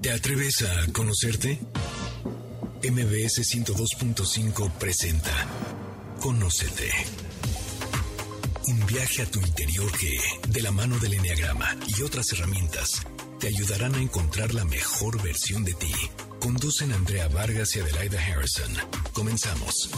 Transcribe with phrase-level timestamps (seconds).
[0.00, 1.60] ¿Te atreves a conocerte?
[2.82, 5.30] MBS 102.5 presenta
[6.20, 6.90] Conócete.
[8.68, 10.18] Un viaje a tu interior que,
[10.48, 13.02] de la mano del Enneagrama y otras herramientas,
[13.40, 15.92] te ayudarán a encontrar la mejor versión de ti.
[16.40, 18.72] Conducen Andrea Vargas y Adelaida Harrison.
[19.12, 19.90] Comenzamos.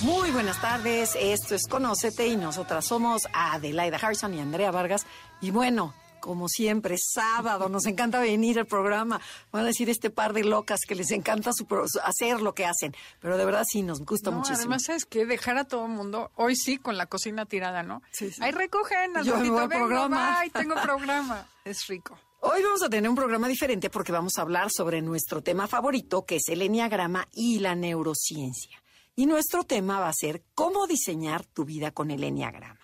[0.00, 5.04] Muy buenas tardes, esto es Conócete y nosotras somos Adelaida Harrison y Andrea Vargas.
[5.42, 5.92] Y bueno,
[6.22, 9.20] como siempre, sábado, nos encanta venir al programa.
[9.50, 11.66] Van a decir este par de locas que les encanta su
[12.04, 14.60] hacer lo que hacen, pero de verdad sí nos gusta no, muchísimo.
[14.60, 18.02] Además, es que dejar a todo el mundo, hoy sí, con la cocina tirada, ¿no?
[18.12, 18.40] Sí, sí.
[18.40, 20.40] Ahí recogen, al Yo ratito voy al vengo, programa.
[20.40, 21.46] bye, tengo programa.
[21.64, 22.18] Es rico.
[22.40, 26.24] Hoy vamos a tener un programa diferente porque vamos a hablar sobre nuestro tema favorito,
[26.24, 28.82] que es el enneagrama y la neurociencia.
[29.14, 32.81] Y nuestro tema va a ser cómo diseñar tu vida con el enneagrama.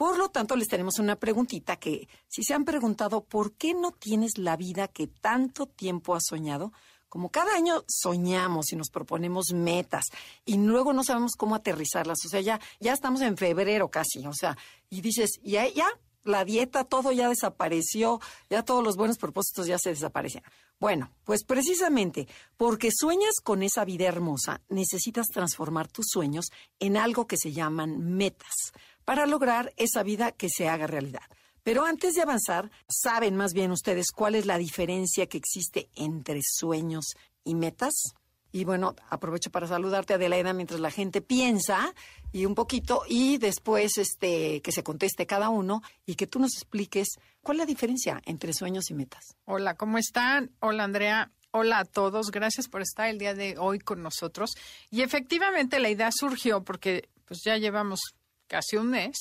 [0.00, 3.92] Por lo tanto, les tenemos una preguntita que, si se han preguntado por qué no
[3.92, 6.72] tienes la vida que tanto tiempo has soñado,
[7.10, 10.06] como cada año soñamos y nos proponemos metas
[10.46, 14.32] y luego no sabemos cómo aterrizarlas, o sea, ya, ya estamos en febrero casi, o
[14.32, 14.56] sea,
[14.88, 15.86] y dices, ya, ya,
[16.24, 20.50] la dieta, todo ya desapareció, ya todos los buenos propósitos ya se desaparecieron.
[20.78, 26.46] Bueno, pues precisamente porque sueñas con esa vida hermosa, necesitas transformar tus sueños
[26.78, 28.72] en algo que se llaman metas
[29.10, 31.24] para lograr esa vida que se haga realidad.
[31.64, 36.38] Pero antes de avanzar, ¿saben más bien ustedes cuál es la diferencia que existe entre
[36.44, 38.14] sueños y metas?
[38.52, 41.92] Y bueno, aprovecho para saludarte, Adelaida, mientras la gente piensa
[42.30, 46.54] y un poquito, y después este, que se conteste cada uno y que tú nos
[46.54, 47.08] expliques
[47.42, 49.34] cuál es la diferencia entre sueños y metas.
[49.44, 50.52] Hola, ¿cómo están?
[50.60, 51.32] Hola, Andrea.
[51.50, 52.30] Hola a todos.
[52.30, 54.52] Gracias por estar el día de hoy con nosotros.
[54.88, 58.14] Y efectivamente la idea surgió porque pues ya llevamos
[58.50, 59.16] casi un mes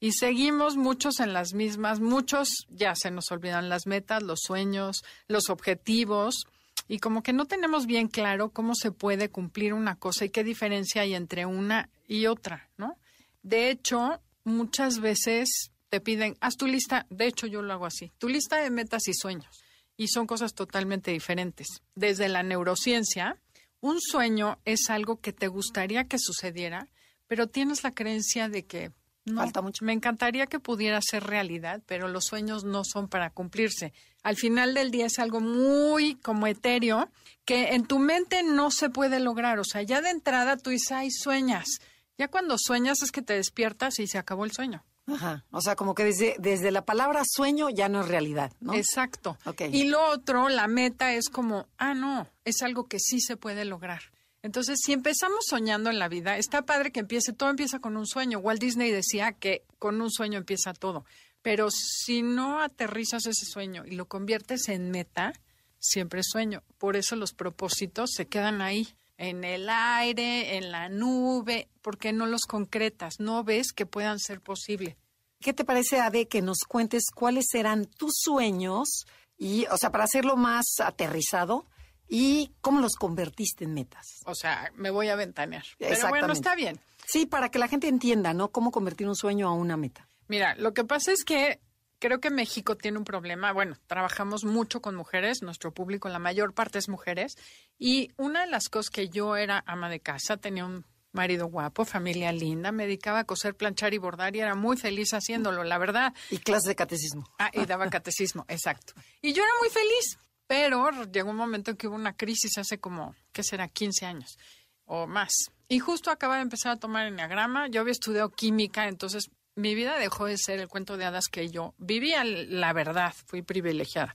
[0.00, 5.04] y seguimos muchos en las mismas, muchos ya se nos olvidan las metas, los sueños,
[5.28, 6.44] los objetivos
[6.88, 10.42] y como que no tenemos bien claro cómo se puede cumplir una cosa y qué
[10.42, 12.98] diferencia hay entre una y otra, ¿no?
[13.44, 18.10] De hecho, muchas veces te piden, haz tu lista, de hecho yo lo hago así,
[18.18, 19.62] tu lista de metas y sueños
[19.96, 21.68] y son cosas totalmente diferentes.
[21.94, 23.36] Desde la neurociencia,
[23.80, 26.88] un sueño es algo que te gustaría que sucediera,
[27.32, 28.92] pero tienes la creencia de que
[29.24, 29.86] no, Falta mucho.
[29.86, 33.94] Me encantaría que pudiera ser realidad, pero los sueños no son para cumplirse.
[34.22, 37.08] Al final del día es algo muy como etéreo
[37.46, 39.58] que en tu mente no se puede lograr.
[39.58, 41.80] O sea, ya de entrada tú dices, ay, sueñas.
[42.18, 44.84] Ya cuando sueñas es que te despiertas y se acabó el sueño.
[45.06, 45.46] Ajá.
[45.52, 48.74] O sea, como que desde, desde la palabra sueño ya no es realidad, ¿no?
[48.74, 49.38] Exacto.
[49.46, 49.62] Ok.
[49.72, 53.64] Y lo otro, la meta es como, ah, no, es algo que sí se puede
[53.64, 54.02] lograr.
[54.42, 58.06] Entonces, si empezamos soñando en la vida, está padre que empiece, todo empieza con un
[58.06, 58.40] sueño.
[58.40, 61.04] Walt Disney decía que con un sueño empieza todo.
[61.42, 65.32] Pero si no aterrizas ese sueño y lo conviertes en meta,
[65.78, 66.62] siempre sueño.
[66.78, 72.26] Por eso los propósitos se quedan ahí, en el aire, en la nube, porque no
[72.26, 74.96] los concretas, no ves que puedan ser posibles.
[75.40, 80.04] ¿Qué te parece, Ade, que nos cuentes cuáles serán tus sueños y, o sea, para
[80.04, 81.66] hacerlo más aterrizado
[82.14, 84.20] y cómo los convertiste en metas?
[84.26, 85.64] O sea, me voy a ventanear.
[85.78, 86.78] Pero bueno, está bien.
[87.06, 88.50] Sí, para que la gente entienda, ¿no?
[88.50, 90.06] Cómo convertir un sueño a una meta.
[90.28, 91.60] Mira, lo que pasa es que
[91.98, 93.50] creo que México tiene un problema.
[93.54, 97.38] Bueno, trabajamos mucho con mujeres, nuestro público, la mayor parte es mujeres.
[97.78, 101.86] Y una de las cosas que yo era ama de casa, tenía un marido guapo,
[101.86, 105.78] familia linda, me dedicaba a coser, planchar y bordar y era muy feliz haciéndolo, la
[105.78, 106.12] verdad.
[106.28, 107.26] Y clases de catecismo.
[107.38, 108.92] Ah, y daba catecismo, exacto.
[109.22, 110.18] Y yo era muy feliz,
[110.52, 113.68] pero llegó un momento en que hubo una crisis hace como, ¿qué será?
[113.68, 114.38] 15 años
[114.84, 115.32] o más.
[115.66, 117.68] Y justo acaba de empezar a tomar enneagrama.
[117.68, 121.48] Yo había estudiado química, entonces mi vida dejó de ser el cuento de hadas que
[121.48, 124.14] yo vivía, la verdad, fui privilegiada.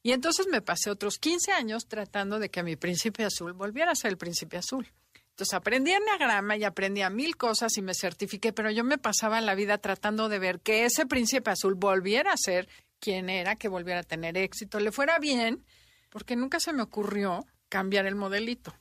[0.00, 3.96] Y entonces me pasé otros 15 años tratando de que mi príncipe azul volviera a
[3.96, 4.86] ser el príncipe azul.
[5.30, 9.40] Entonces aprendí enneagrama y aprendí a mil cosas y me certifiqué, pero yo me pasaba
[9.40, 12.68] la vida tratando de ver que ese príncipe azul volviera a ser
[13.00, 15.64] quien era, que volviera a tener éxito, le fuera bien,
[16.10, 18.74] porque nunca se me ocurrió cambiar el modelito.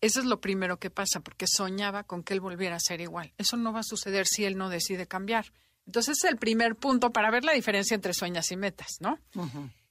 [0.00, 3.32] Eso es lo primero que pasa, porque soñaba con que él volviera a ser igual.
[3.38, 5.52] Eso no va a suceder si él no decide cambiar.
[5.86, 9.18] Entonces es el primer punto para ver la diferencia entre sueños y metas, ¿no?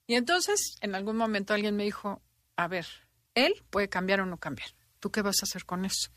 [0.08, 2.22] Y entonces en algún momento alguien me dijo,
[2.58, 2.86] a ver,
[3.34, 4.70] él puede cambiar o no cambiar.
[5.00, 6.10] ¿Tú qué vas a hacer con eso?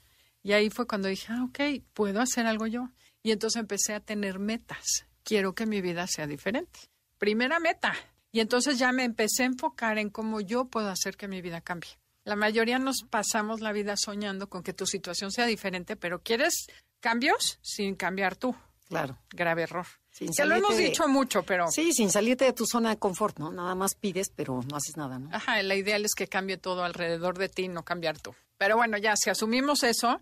[0.42, 2.90] Y ahí fue cuando dije, ah, ok, puedo hacer algo yo.
[3.22, 5.06] Y entonces empecé a tener metas.
[5.22, 6.80] Quiero que mi vida sea diferente.
[7.18, 7.94] Primera meta.
[8.32, 11.60] Y entonces ya me empecé a enfocar en cómo yo puedo hacer que mi vida
[11.60, 11.90] cambie.
[12.24, 16.66] La mayoría nos pasamos la vida soñando con que tu situación sea diferente, pero quieres
[17.00, 18.54] cambios sin cambiar tú.
[18.88, 19.18] Claro.
[19.30, 19.86] Grave error.
[20.10, 21.68] Sin Ya lo hemos de- dicho mucho, pero...
[21.70, 23.50] Sí, sin salirte de tu zona de confort, ¿no?
[23.52, 25.28] Nada más pides, pero no haces nada, ¿no?
[25.34, 28.34] Ajá, la ideal es que cambie todo alrededor de ti, no cambiar tú.
[28.56, 30.20] Pero bueno, ya si asumimos eso,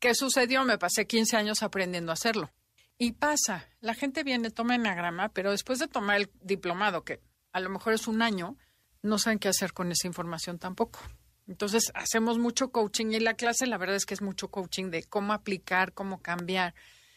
[0.00, 0.64] ¿qué sucedió?
[0.64, 2.50] Me pasé 15 años aprendiendo a hacerlo.
[2.98, 7.20] Y pasa, la gente viene, toma enagrama, pero después de tomar el diplomado, que
[7.52, 8.56] a lo mejor es un año,
[9.02, 11.00] no saben qué hacer con esa información tampoco.
[11.46, 15.04] Entonces, hacemos mucho coaching y la clase, la verdad es que es mucho coaching de
[15.04, 16.74] cómo aplicar, cómo cambiar.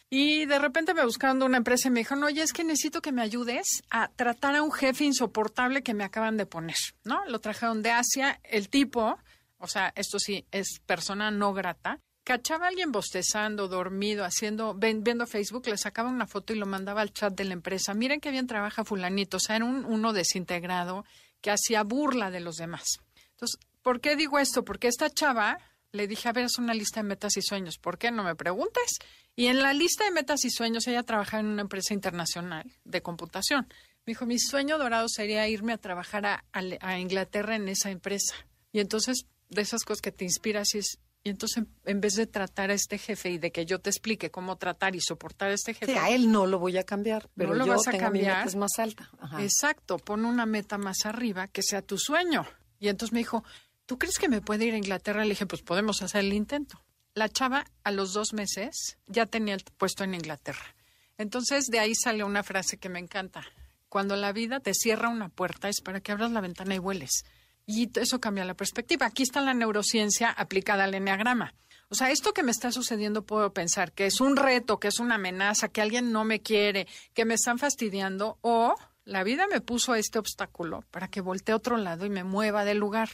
[0.10, 3.02] Y de repente me buscaron de una empresa y me dijeron, oye, es que necesito
[3.02, 7.24] que me ayudes a tratar a un jefe insoportable que me acaban de poner, ¿no?
[7.28, 9.18] Lo trajeron de Asia, el tipo,
[9.60, 12.00] o sea, esto sí, es persona no grata,
[12.30, 17.02] cachaba a alguien bostezando, dormido, haciendo, viendo Facebook, le sacaba una foto y lo mandaba
[17.02, 17.96] al chat de la empresa.
[17.96, 21.06] Miren qué bien trabaja fulanito, o sea, era un, uno desintegrado
[21.42, 22.86] que hacía burla de los demás.
[23.32, 24.64] Entonces, ¿por qué digo esto?
[24.64, 25.58] Porque esta chava
[25.92, 27.80] le dije, a ver, es una lista de metas y sueños.
[27.80, 28.12] ¿Por qué?
[28.12, 29.00] No me preguntes.
[29.36, 33.02] Y en la lista de metas y sueños, ella trabajaba en una empresa internacional de
[33.02, 33.66] computación.
[34.06, 38.36] Me dijo, mi sueño dorado sería irme a trabajar a, a- Inglaterra en esa empresa.
[38.72, 41.00] Y entonces, de esas cosas que te inspiras, es-
[41.30, 44.32] y entonces, en, vez de tratar a este jefe y de que yo te explique
[44.32, 47.30] cómo tratar y soportar a este jefe, Sí, a él no lo voy a cambiar,
[47.38, 48.38] pero lo yo vas a tengo mi cambiar.
[48.38, 49.12] meta es más alta.
[49.20, 49.44] Ajá.
[49.44, 52.48] Exacto, pon una meta más arriba que sea tu sueño.
[52.80, 53.44] Y entonces me dijo,
[53.86, 55.24] ¿tú crees que me puede ir a Inglaterra?
[55.24, 56.84] Le dije, pues podemos hacer el intento.
[57.14, 60.76] La chava a los dos meses ya tenía el puesto en Inglaterra.
[61.20, 63.44] Entonces de ahí sale una frase que me encanta.
[63.88, 67.24] Cuando la vida te cierra una puerta es para que abras la ventana y vueles.
[67.72, 69.06] Y eso cambia la perspectiva.
[69.06, 71.54] Aquí está la neurociencia aplicada al enneagrama.
[71.90, 75.00] O sea, esto que me está sucediendo puedo pensar que es un reto, que es
[75.00, 78.74] una amenaza, que alguien no me quiere, que me están fastidiando, o
[79.06, 82.66] la vida me puso este obstáculo para que voltee a otro lado y me mueva
[82.66, 83.10] del lugar.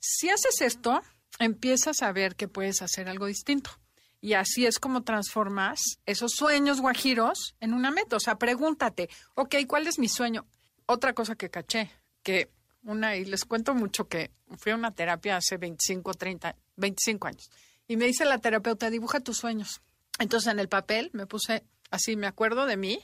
[0.00, 1.00] Si haces esto,
[1.38, 3.70] empiezas a ver que puedes hacer algo distinto.
[4.20, 8.16] Y así es como transformas esos sueños guajiros en una meta.
[8.16, 10.48] O sea, pregúntate, ok, ¿cuál es mi sueño?
[10.86, 11.92] Otra cosa que caché,
[12.24, 12.50] que
[12.82, 17.50] una, y les cuento mucho que fui a una terapia hace 25, 30, 25 años.
[17.86, 19.80] Y me dice la terapeuta, dibuja tus sueños.
[20.18, 23.00] Entonces en el papel me puse, así me acuerdo de mí,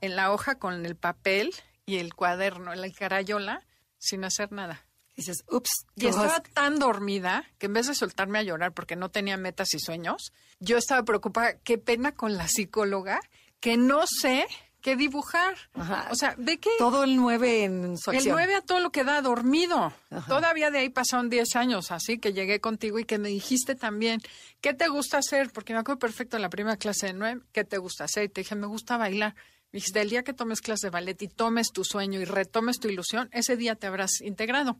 [0.00, 1.54] en la hoja con el papel
[1.86, 3.64] y el cuaderno, la carayola,
[3.98, 4.84] sin hacer nada.
[5.14, 9.10] Dices, ups, Y estaba tan dormida que en vez de soltarme a llorar porque no
[9.10, 13.20] tenía metas y sueños, yo estaba preocupada, qué pena con la psicóloga,
[13.60, 14.46] que no sé
[14.82, 15.56] qué dibujar.
[15.72, 16.08] Ajá.
[16.10, 18.34] O sea, ve que todo el 9 en su el acción.
[18.34, 19.94] 9 a todo lo que da dormido.
[20.10, 20.26] Ajá.
[20.28, 24.20] Todavía de ahí pasaron 10 años, así que llegué contigo y que me dijiste también,
[24.60, 25.50] ¿qué te gusta hacer?
[25.52, 28.24] Porque me acuerdo perfecto en la primera clase de 9, ¿qué te gusta hacer?
[28.24, 29.34] Y te dije, me gusta bailar.
[29.72, 32.78] Me dijiste, el día que tomes clase de ballet y tomes tu sueño y retomes
[32.78, 34.78] tu ilusión, ese día te habrás integrado.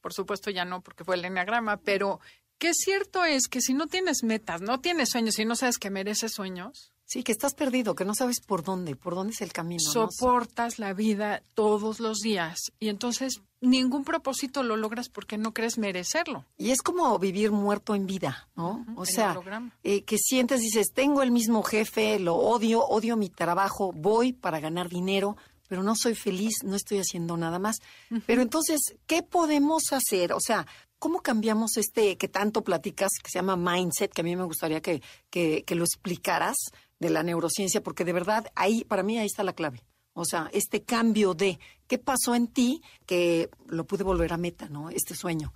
[0.00, 2.20] Por supuesto ya no, porque fue el enneagrama, pero
[2.58, 5.90] qué cierto es que si no tienes metas, no tienes sueños y no sabes que
[5.90, 9.52] mereces sueños, Sí, que estás perdido, que no sabes por dónde, por dónde es el
[9.52, 9.82] camino.
[9.84, 10.08] ¿no?
[10.08, 15.76] soportas la vida todos los días y entonces ningún propósito lo logras porque no crees
[15.76, 16.46] merecerlo.
[16.56, 18.86] Y es como vivir muerto en vida, ¿no?
[18.96, 19.38] o sea,
[19.82, 24.58] eh, que sientes, dices, tengo el mismo jefe, lo odio, odio mi trabajo, voy para
[24.58, 25.36] ganar dinero,
[25.68, 27.76] pero no soy feliz, no estoy haciendo nada más.
[28.24, 30.32] Pero entonces, ¿qué podemos hacer?
[30.32, 30.66] O sea,
[30.98, 34.80] ¿cómo cambiamos este que tanto platicas, que se llama mindset, que a mí me gustaría
[34.80, 36.56] que, que, que lo explicaras
[37.02, 39.82] de la neurociencia, porque de verdad ahí, para mí ahí está la clave.
[40.14, 44.68] O sea, este cambio de qué pasó en ti que lo pude volver a meta,
[44.68, 44.88] ¿no?
[44.88, 45.52] Este sueño.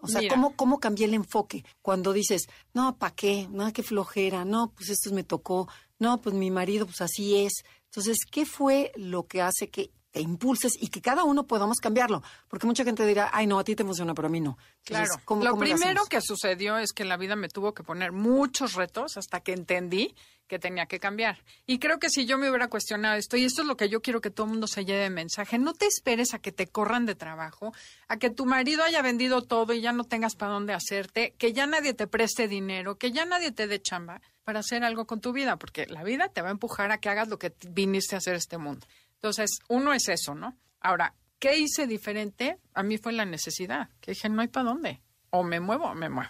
[0.00, 0.34] O sea, Mira.
[0.34, 1.64] ¿cómo, ¿cómo cambié el enfoque?
[1.80, 3.48] Cuando dices, no, ¿para qué?
[3.50, 4.44] No, qué flojera.
[4.44, 5.68] No, pues esto me tocó.
[5.98, 7.52] No, pues mi marido, pues así es.
[7.86, 12.22] Entonces, ¿qué fue lo que hace que te impulses y que cada uno podamos cambiarlo?
[12.46, 14.56] Porque mucha gente dirá, ay, no, a ti te emociona, pero a mí no.
[14.86, 15.22] Entonces, Claro.
[15.24, 18.74] ¿cómo- lo cómo primero que sucedió es que la vida me tuvo que poner muchos
[18.74, 20.14] retos hasta que entendí
[20.46, 21.42] que tenía que cambiar.
[21.66, 24.02] Y creo que si yo me hubiera cuestionado esto, y esto es lo que yo
[24.02, 26.66] quiero que todo el mundo se lleve de mensaje, no te esperes a que te
[26.66, 27.72] corran de trabajo,
[28.08, 31.54] a que tu marido haya vendido todo y ya no tengas para dónde hacerte, que
[31.54, 35.22] ya nadie te preste dinero, que ya nadie te dé chamba para hacer algo con
[35.22, 38.14] tu vida, porque la vida te va a empujar a que hagas lo que viniste
[38.14, 38.86] a hacer este mundo.
[39.24, 40.54] Entonces, uno es eso, ¿no?
[40.80, 42.58] Ahora, ¿qué hice diferente?
[42.74, 45.00] A mí fue la necesidad, que dije, no hay para dónde.
[45.30, 46.28] O me muevo o me muevo.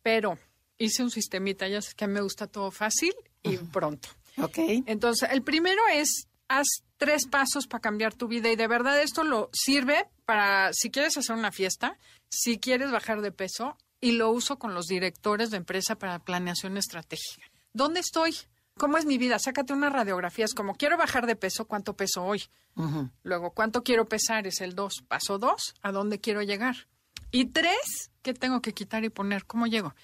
[0.00, 0.38] Pero
[0.78, 4.10] hice un sistemita, ya sé que a mí me gusta todo fácil y pronto.
[4.40, 4.58] Ok.
[4.86, 6.68] Entonces, el primero es, haz
[6.98, 11.16] tres pasos para cambiar tu vida y de verdad esto lo sirve para, si quieres
[11.16, 15.56] hacer una fiesta, si quieres bajar de peso y lo uso con los directores de
[15.56, 17.50] empresa para planeación estratégica.
[17.72, 18.36] ¿Dónde estoy?
[18.76, 19.38] ¿Cómo es mi vida?
[19.38, 20.44] Sácate una radiografía.
[20.44, 22.42] Es como, quiero bajar de peso, ¿cuánto peso hoy?
[23.22, 24.46] Luego, ¿cuánto quiero pesar?
[24.48, 25.04] Es el 2.
[25.06, 26.88] Paso 2, ¿a dónde quiero llegar?
[27.30, 29.44] Y tres, ¿qué tengo que quitar y poner?
[29.46, 29.94] ¿Cómo llego?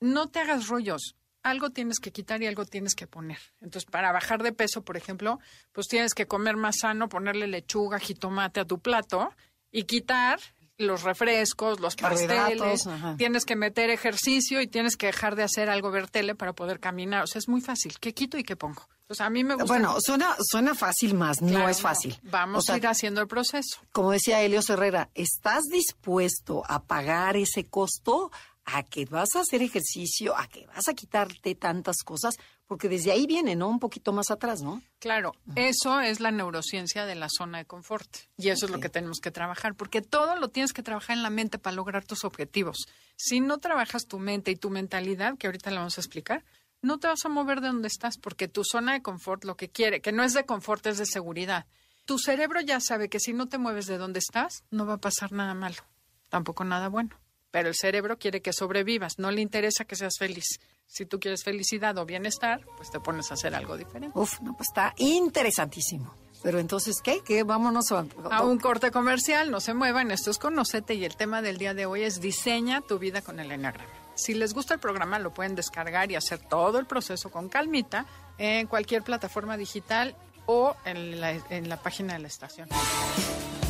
[0.00, 1.14] No te hagas rollos.
[1.42, 3.38] algo tienes que quitar y algo tienes que poner.
[3.60, 5.38] Entonces, para bajar de peso, por ejemplo,
[5.72, 9.32] pues tienes que comer más sano, ponerle lechuga, jitomate a tu plato
[9.70, 10.40] y quitar
[10.78, 13.16] los refrescos, los pasteles, ajá.
[13.16, 16.80] tienes que meter ejercicio y tienes que dejar de hacer algo ver tele para poder
[16.80, 17.24] caminar.
[17.24, 17.94] O sea, es muy fácil.
[17.98, 18.82] ¿Qué quito y qué pongo?
[19.02, 19.66] Entonces, a mí me gusta.
[19.68, 22.18] Bueno, suena, suena fácil más, no es fácil.
[22.24, 23.78] Vamos O sea, a ir haciendo el proceso.
[23.92, 28.30] como decía Helios Herrera, ¿estás dispuesto a pagar ese costo?
[28.68, 30.36] ¿A que vas a hacer ejercicio?
[30.36, 32.34] ¿A que vas a quitarte tantas cosas?
[32.66, 33.68] Porque desde ahí viene, ¿no?
[33.68, 34.82] Un poquito más atrás, ¿no?
[34.98, 38.08] Claro, eso es la neurociencia de la zona de confort.
[38.36, 41.22] Y eso es lo que tenemos que trabajar, porque todo lo tienes que trabajar en
[41.22, 42.88] la mente para lograr tus objetivos.
[43.16, 46.44] Si no trabajas tu mente y tu mentalidad, que ahorita la vamos a explicar,
[46.82, 49.70] no te vas a mover de donde estás, porque tu zona de confort lo que
[49.70, 51.66] quiere, que no es de confort, es de seguridad.
[52.04, 55.00] Tu cerebro ya sabe que si no te mueves de donde estás, no va a
[55.00, 55.84] pasar nada malo,
[56.30, 57.16] tampoco nada bueno.
[57.56, 60.60] Pero el cerebro quiere que sobrevivas, no le interesa que seas feliz.
[60.86, 64.10] Si tú quieres felicidad o bienestar, pues te pones a hacer algo diferente.
[64.18, 66.14] Uf, no, pues está interesantísimo.
[66.42, 67.22] Pero entonces, ¿qué?
[67.24, 67.44] ¿Qué?
[67.44, 68.04] Vámonos a...
[68.30, 71.72] A un corte comercial, no se muevan, esto es Conocete y el tema del día
[71.72, 73.88] de hoy es diseña tu vida con el Enneagrama.
[74.16, 78.04] Si les gusta el programa, lo pueden descargar y hacer todo el proceso con calmita
[78.36, 82.68] en cualquier plataforma digital o en la, en la página de la estación.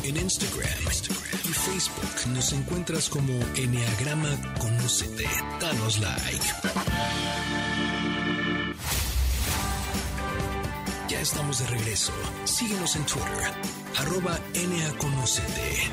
[0.03, 5.25] En Instagram, Instagram y Facebook nos encuentras como Enneagrama Conócete.
[5.61, 6.45] Danos like.
[11.07, 12.11] Ya estamos de regreso.
[12.43, 13.53] Síguenos en Twitter,
[13.97, 15.91] arroba NAConócete.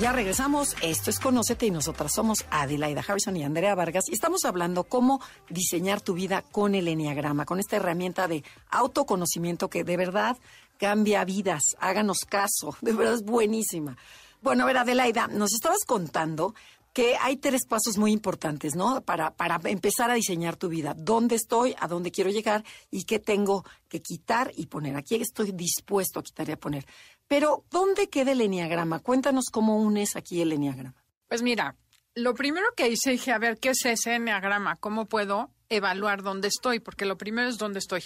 [0.00, 0.74] Ya regresamos.
[0.82, 4.08] Esto es Conócete y nosotras somos Adelaida Harrison y Andrea Vargas.
[4.08, 9.70] Y estamos hablando cómo diseñar tu vida con el Enneagrama, con esta herramienta de autoconocimiento
[9.70, 10.36] que de verdad
[10.78, 11.76] cambia vidas.
[11.78, 12.76] Háganos caso.
[12.82, 13.96] De verdad es buenísima.
[14.42, 16.54] Bueno, a ver, Adelaida, nos estabas contando
[16.94, 19.04] que hay tres pasos muy importantes, ¿no?
[19.04, 20.94] Para, para empezar a diseñar tu vida.
[20.96, 21.74] ¿Dónde estoy?
[21.80, 22.64] ¿A dónde quiero llegar?
[22.88, 24.96] ¿Y qué tengo que quitar y poner?
[24.96, 26.86] Aquí estoy dispuesto a quitar y a poner.
[27.26, 29.00] Pero, ¿dónde queda el Enneagrama?
[29.00, 30.94] Cuéntanos cómo unes aquí el Enneagrama.
[31.26, 31.76] Pues mira,
[32.14, 34.76] lo primero que hice, dije, a ver, ¿qué es ese enneagrama?
[34.76, 36.78] ¿Cómo puedo evaluar dónde estoy?
[36.78, 38.04] Porque lo primero es dónde estoy.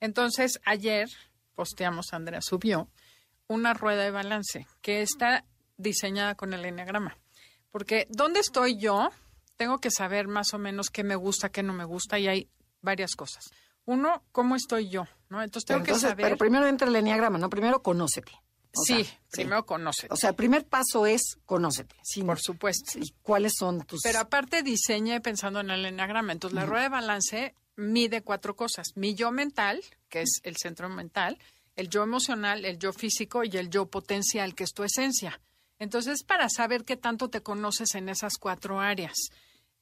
[0.00, 1.10] Entonces, ayer
[1.54, 2.88] posteamos, Andrea subió,
[3.48, 5.44] una rueda de balance que está
[5.76, 7.18] diseñada con el enneagrama.
[7.74, 9.10] Porque dónde estoy yo,
[9.56, 12.48] tengo que saber más o menos qué me gusta, qué no me gusta, y hay
[12.82, 13.50] varias cosas.
[13.84, 15.08] Uno, ¿cómo estoy yo?
[15.28, 15.42] ¿no?
[15.42, 16.26] Entonces tengo entonces, que saber.
[16.26, 17.50] pero primero entra el Enneagrama, ¿no?
[17.50, 18.30] Primero conócete.
[18.76, 20.06] O sí, sea, primero conoce.
[20.08, 21.96] O sea, el primer paso es conócete.
[22.04, 22.96] Sí, por supuesto.
[22.96, 24.02] ¿Y cuáles son tus...?
[24.04, 26.30] Pero aparte diseñé pensando en el enneagrama.
[26.30, 28.92] Entonces, la rueda de balance mide cuatro cosas.
[28.94, 31.40] Mi yo mental, que es el centro mental,
[31.74, 35.40] el yo emocional, el yo físico y el yo potencial, que es tu esencia.
[35.84, 39.12] Entonces, para saber qué tanto te conoces en esas cuatro áreas,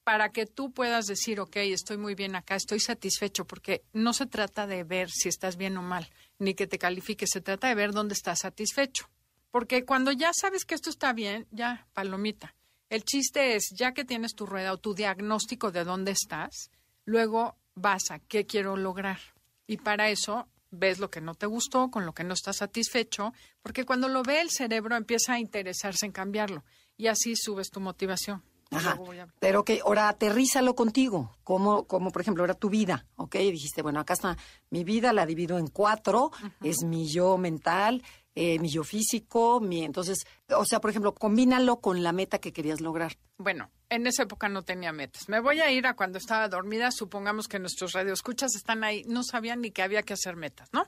[0.03, 4.27] para que tú puedas decir, ok, estoy muy bien acá, estoy satisfecho, porque no se
[4.27, 7.77] trata de ver si estás bien o mal, ni que te califique, se trata de
[7.77, 9.09] ver dónde estás satisfecho.
[9.53, 12.57] Porque cuando ya sabes que esto está bien, ya, palomita.
[12.91, 16.73] El chiste es, ya que tienes tu rueda o tu diagnóstico de dónde estás,
[17.05, 19.21] luego vas a qué quiero lograr.
[19.69, 23.33] Y para eso ves lo que no te gustó, con lo que no estás satisfecho,
[23.63, 26.65] porque cuando lo ve el cerebro empieza a interesarse en cambiarlo
[26.97, 28.43] y así subes tu motivación.
[28.71, 28.91] Ajá.
[28.95, 33.05] Luego voy a- Pero que ahora aterrízalo contigo, como, como por ejemplo era tu vida,
[33.17, 33.37] ¿ok?
[33.37, 34.39] Dijiste, bueno, acá está
[34.71, 36.31] mi vida, la divido en cuatro,
[36.63, 38.03] es mi yo mental,
[38.35, 40.25] eh, mi yo físico, mi, entonces,
[40.57, 43.19] o sea, por ejemplo, combínalo con la meta que querías lograr.
[43.39, 45.29] Bueno, en esa época no tenía metas.
[45.29, 46.91] Me voy a ir a cuando estaba dormida.
[46.93, 49.03] Supongamos que nuestros radioescuchas están ahí.
[49.07, 50.87] No sabían ni que había que hacer metas, ¿no?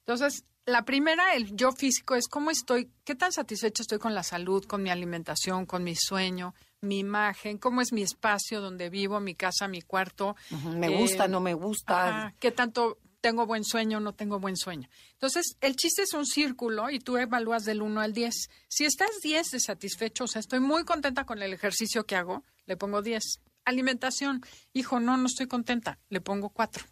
[0.00, 4.22] Entonces, la primera, el yo físico, es cómo estoy, qué tan satisfecho estoy con la
[4.22, 9.18] salud, con mi alimentación, con mi sueño, mi imagen, cómo es mi espacio donde vivo,
[9.20, 10.36] mi casa, mi cuarto.
[10.76, 12.34] Me Eh, gusta, no me gusta.
[12.38, 14.88] ¿Qué tanto tengo buen sueño, no tengo buen sueño?
[15.14, 18.32] Entonces, el chiste es un círculo y tú evalúas del 1 al 10.
[18.68, 22.44] Si estás 10 de satisfecho, o sea, estoy muy contenta con el ejercicio que hago,
[22.66, 23.40] le pongo 10.
[23.64, 24.42] Alimentación,
[24.72, 26.84] hijo, no, no estoy contenta, le pongo 4.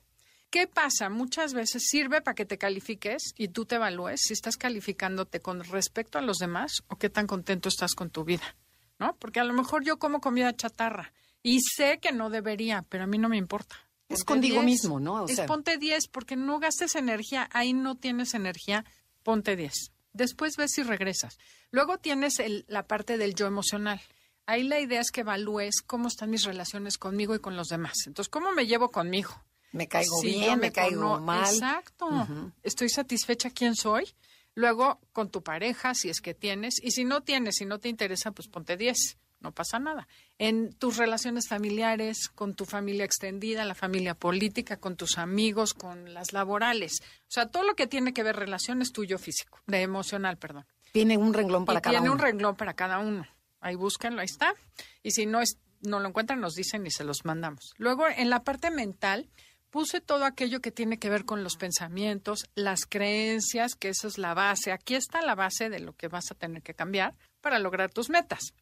[0.51, 1.09] ¿Qué pasa?
[1.09, 5.63] Muchas veces sirve para que te califiques y tú te evalúes si estás calificándote con
[5.63, 8.57] respecto a los demás o qué tan contento estás con tu vida,
[8.99, 9.15] ¿no?
[9.21, 11.13] Porque a lo mejor yo como comida chatarra
[11.45, 13.77] y sé que no debería, pero a mí no me importa.
[14.09, 14.65] Es contigo 10.
[14.65, 15.25] mismo, ¿no?
[15.25, 18.85] O es sea- ponte 10 porque no gastes energía, ahí no tienes energía,
[19.23, 19.93] ponte 10.
[20.13, 21.39] Después ves si regresas.
[21.71, 24.01] Luego tienes el- la parte del yo emocional.
[24.47, 27.95] Ahí la idea es que evalúes cómo están mis relaciones conmigo y con los demás.
[28.07, 29.31] Entonces, ¿cómo me llevo conmigo?
[29.73, 31.53] Me caigo Si bien, me, caigo cono- mal.
[31.53, 32.29] Exacto.
[32.63, 34.15] Estoy satisfecha quién soy.
[34.55, 36.75] Luego, con tu pareja, si es que tienes.
[36.81, 39.17] Y si no tienes, si no te interesa, pues ponte 10.
[39.45, 40.09] No pasa nada.
[40.39, 46.15] En tus relaciones familiares, con tu familia extendida, la familia política, con tus amigos, con
[46.15, 47.03] las laborales.
[47.03, 50.65] O sea, todo lo que tiene que ver relaciones tuyo físico, de emocional, perdón.
[50.93, 52.15] Tiene un renglón para y cada tiene uno.
[52.15, 53.27] un renglón para cada uno.
[53.61, 54.55] Ahí búsquenlo, ahí está.
[55.03, 57.75] Y si no, es, no lo encuentran, nos dicen y se los mandamos.
[57.77, 59.29] Luego, en la parte mental,
[59.71, 64.17] puse todo aquello que tiene que ver con los pensamientos, las creencias, que eso es
[64.17, 64.73] la base.
[64.73, 68.09] Aquí está la base de lo que vas a tener que cambiar para lograr tus
[68.09, 68.55] metas.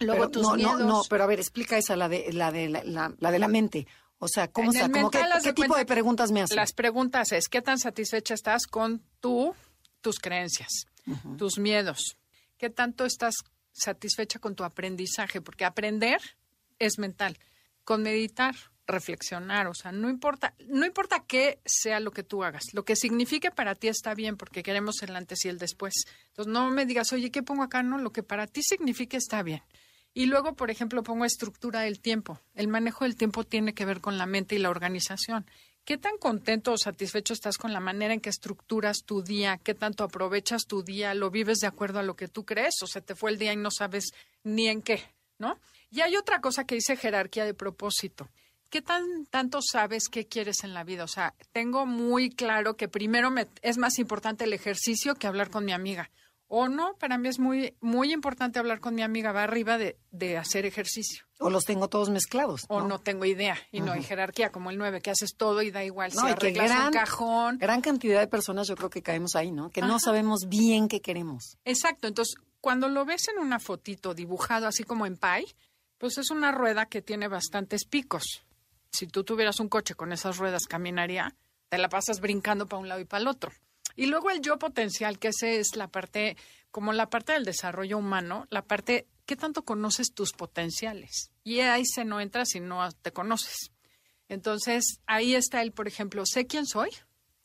[0.00, 0.80] Luego Pero tus no, miedos.
[0.80, 3.38] no, no, pero a ver, explica esa, la de la de la, la- la de
[3.38, 3.86] la mente.
[4.18, 4.86] O sea, ¿cómo está?
[4.86, 6.56] el ¿Cómo que- mental, haz ¿Qué de tipo cuenta de preguntas me hacen?
[6.56, 9.54] Las preguntas es, ¿qué tan satisfecha estás con tu,
[10.00, 10.86] tus creencias,
[11.36, 12.16] tus miedos?
[12.58, 13.34] ¿Qué tanto estás
[13.72, 15.40] satisfecha con tu aprendizaje?
[15.40, 16.20] Porque aprender
[16.78, 17.38] es mental.
[17.84, 18.54] Con meditar,
[18.86, 22.96] reflexionar, o sea, no importa, no importa qué sea lo que tú hagas, lo que
[22.96, 25.94] signifique para ti está bien, porque queremos el antes y el después.
[26.28, 27.82] Entonces, no me digas, oye, ¿qué pongo acá?
[27.82, 29.62] No, lo que para ti signifique está bien.
[30.14, 32.40] Y luego, por ejemplo, pongo estructura del tiempo.
[32.54, 35.46] El manejo del tiempo tiene que ver con la mente y la organización.
[35.84, 39.56] ¿Qué tan contento o satisfecho estás con la manera en que estructuras tu día?
[39.56, 41.14] ¿Qué tanto aprovechas tu día?
[41.14, 42.74] ¿Lo vives de acuerdo a lo que tú crees?
[42.82, 44.12] ¿O se te fue el día y no sabes
[44.44, 45.02] ni en qué?
[45.38, 45.58] ¿No?
[45.90, 48.28] Y hay otra cosa que dice jerarquía de propósito.
[48.68, 51.04] ¿Qué tan tanto sabes qué quieres en la vida?
[51.04, 55.48] O sea, tengo muy claro que primero me, es más importante el ejercicio que hablar
[55.48, 56.10] con mi amiga.
[56.50, 59.98] O no, para mí es muy, muy importante hablar con mi amiga, va arriba de,
[60.10, 61.26] de hacer ejercicio.
[61.38, 62.64] O los tengo todos mezclados.
[62.68, 65.70] O no, tengo idea y no hay jerarquía, como el 9, que haces todo y
[65.70, 66.10] da igual.
[66.14, 67.58] No, si arreglas gran, un cajón.
[67.58, 69.70] gran cantidad de personas yo creo que caemos ahí, ¿no?
[69.70, 71.58] Que no sabemos bien qué queremos.
[71.64, 75.54] Exacto, entonces cuando lo ves en una fotito dibujado así como en pie,
[75.98, 78.42] pues es una rueda que tiene bastantes picos.
[78.90, 81.36] Si tú tuvieras un coche con esas ruedas, caminaría,
[81.68, 83.52] te la pasas brincando para un lado y para el otro.
[83.98, 86.36] Y luego el yo potencial, que ese es la parte,
[86.70, 91.32] como la parte del desarrollo humano, la parte, ¿qué tanto conoces tus potenciales?
[91.42, 93.72] Y ahí se no entra si no te conoces.
[94.28, 96.90] Entonces, ahí está el, por ejemplo, sé quién soy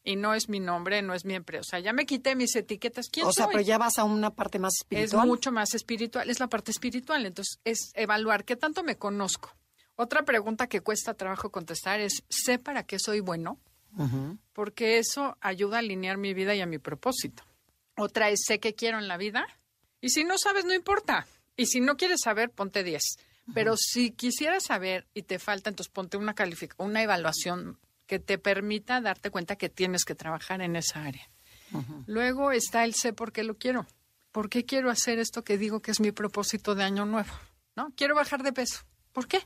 [0.03, 1.62] y no es mi nombre, no es mi empresa.
[1.62, 3.07] O sea, ya me quité mis etiquetas.
[3.12, 3.53] ¿Quién O sea, soy?
[3.53, 5.24] pero ya vas a una parte más espiritual.
[5.24, 7.25] Es mucho más espiritual, es la parte espiritual.
[7.25, 9.57] Entonces, es evaluar qué tanto me conozco.
[9.96, 13.59] Otra pregunta que cuesta trabajo contestar es, ¿sé para qué soy bueno?
[14.53, 17.44] Porque eso ayuda a alinear mi vida y a mi propósito.
[17.96, 19.46] Otra es, ¿sé qué quiero en la vida?
[20.01, 21.27] Y si no sabes, no importa.
[21.56, 23.01] Y si no quieres saber, ponte 10.
[23.53, 26.34] Pero si quisieras saber y te falta, entonces ponte una
[26.77, 27.77] una evaluación
[28.08, 31.29] que te permita darte cuenta que tienes que trabajar en esa área.
[32.06, 33.88] Luego está el sé por qué lo quiero.
[34.32, 37.34] ¿Por qué quiero hacer esto que digo que es mi propósito de año nuevo?
[37.75, 37.92] ¿No?
[37.96, 38.79] Quiero bajar de peso.
[39.12, 39.40] ¿Por qué?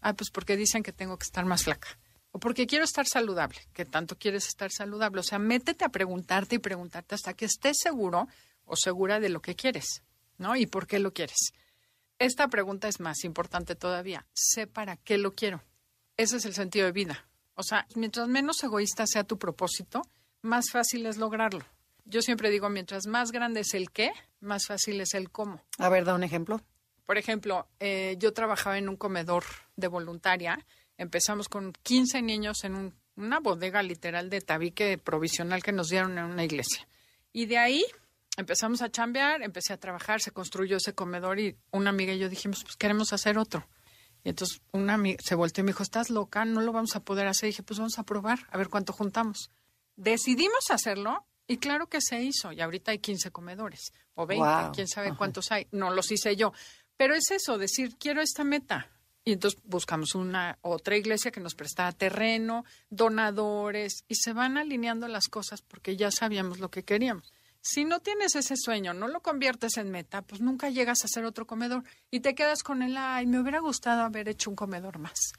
[0.00, 1.98] Ah, pues porque dicen que tengo que estar más flaca.
[2.34, 3.60] O porque quiero estar saludable.
[3.72, 5.20] ¿Qué tanto quieres estar saludable?
[5.20, 8.26] O sea, métete a preguntarte y preguntarte hasta que estés seguro
[8.64, 10.02] o segura de lo que quieres,
[10.36, 10.56] ¿no?
[10.56, 11.52] Y por qué lo quieres.
[12.18, 14.26] Esta pregunta es más importante todavía.
[14.32, 15.62] Sé para qué lo quiero.
[16.16, 17.24] Ese es el sentido de vida.
[17.54, 20.02] O sea, mientras menos egoísta sea tu propósito,
[20.42, 21.64] más fácil es lograrlo.
[22.04, 25.62] Yo siempre digo, mientras más grande es el qué, más fácil es el cómo.
[25.78, 26.60] A ver, da un ejemplo.
[27.06, 29.44] Por ejemplo, eh, yo trabajaba en un comedor
[29.76, 30.66] de voluntaria.
[30.98, 36.18] Empezamos con 15 niños en un- una bodega literal de tabique provisional que nos dieron
[36.18, 36.86] en una iglesia.
[37.32, 37.84] Y de ahí
[38.36, 42.28] empezamos a chambear, empecé a trabajar, se construyó ese comedor y una amiga y yo
[42.28, 43.66] dijimos, pues queremos hacer otro.
[44.24, 46.44] Y entonces una amiga se volteó y me dijo, ¿estás loca?
[46.44, 47.48] No lo vamos a poder hacer.
[47.48, 49.50] Y dije, pues vamos a probar, a ver cuánto juntamos.
[49.96, 52.50] Decidimos hacerlo y claro que se hizo.
[52.52, 54.72] Y ahorita hay 15 comedores o 20, Guau.
[54.72, 55.16] quién sabe Ajá.
[55.18, 55.66] cuántos hay.
[55.72, 56.52] No los hice yo.
[56.96, 58.88] Pero es eso, decir, quiero esta meta.
[59.24, 65.08] Y entonces buscamos una otra iglesia que nos prestara terreno, donadores, y se van alineando
[65.08, 67.32] las cosas porque ya sabíamos lo que queríamos.
[67.62, 71.24] Si no tienes ese sueño, no lo conviertes en meta, pues nunca llegas a hacer
[71.24, 74.98] otro comedor y te quedas con el, ay, me hubiera gustado haber hecho un comedor
[74.98, 75.32] más,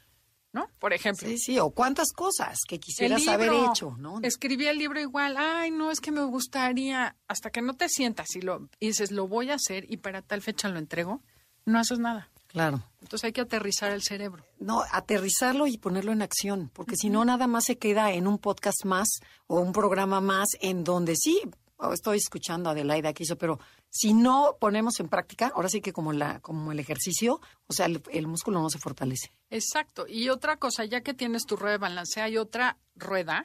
[0.52, 0.68] ¿no?
[0.80, 1.28] Por ejemplo.
[1.28, 4.18] Sí, sí, o cuántas cosas que quisieras haber hecho, ¿no?
[4.22, 8.34] Escribí el libro igual, ay, no, es que me gustaría, hasta que no te sientas
[8.34, 11.22] y, lo, y dices, lo voy a hacer y para tal fecha lo entrego,
[11.64, 12.32] no haces nada.
[12.56, 12.82] Claro.
[13.02, 14.42] Entonces hay que aterrizar el cerebro.
[14.58, 18.38] No, aterrizarlo y ponerlo en acción, porque si no, nada más se queda en un
[18.38, 21.42] podcast más o un programa más en donde sí,
[21.76, 25.82] oh, estoy escuchando a Adelaida que hizo, pero si no ponemos en práctica, ahora sí
[25.82, 29.32] que como, la, como el ejercicio, o sea, el, el músculo no se fortalece.
[29.50, 30.06] Exacto.
[30.08, 33.44] Y otra cosa, ya que tienes tu rueda de balance, hay otra rueda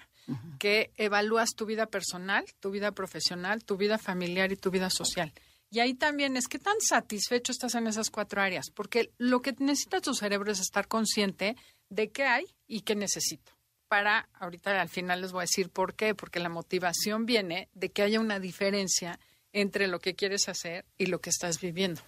[0.58, 5.34] que evalúas tu vida personal, tu vida profesional, tu vida familiar y tu vida social.
[5.72, 9.56] Y ahí también es que tan satisfecho estás en esas cuatro áreas, porque lo que
[9.60, 11.56] necesita tu cerebro es estar consciente
[11.90, 13.54] de qué hay y qué necesito.
[13.88, 17.90] Para, ahorita al final les voy a decir por qué, porque la motivación viene de
[17.90, 19.18] que haya una diferencia
[19.54, 22.02] entre lo que quieres hacer y lo que estás viviendo.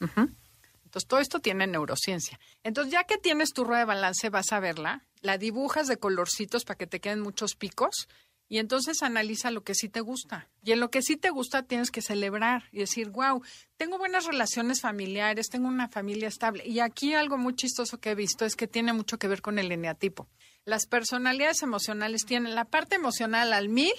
[0.00, 2.40] Entonces, todo esto tiene neurociencia.
[2.64, 6.64] Entonces, ya que tienes tu rueda de balance, vas a verla, la dibujas de colorcitos
[6.64, 8.08] para que te queden muchos picos
[8.50, 10.50] y entonces analiza lo que sí te gusta.
[10.64, 13.42] Y en lo que sí te gusta tienes que celebrar y decir, wow,
[13.76, 16.66] tengo buenas relaciones familiares, tengo una familia estable.
[16.66, 19.60] Y aquí algo muy chistoso que he visto es que tiene mucho que ver con
[19.60, 20.28] el eneatipo.
[20.64, 23.92] Las personalidades emocionales tienen la parte emocional al mil,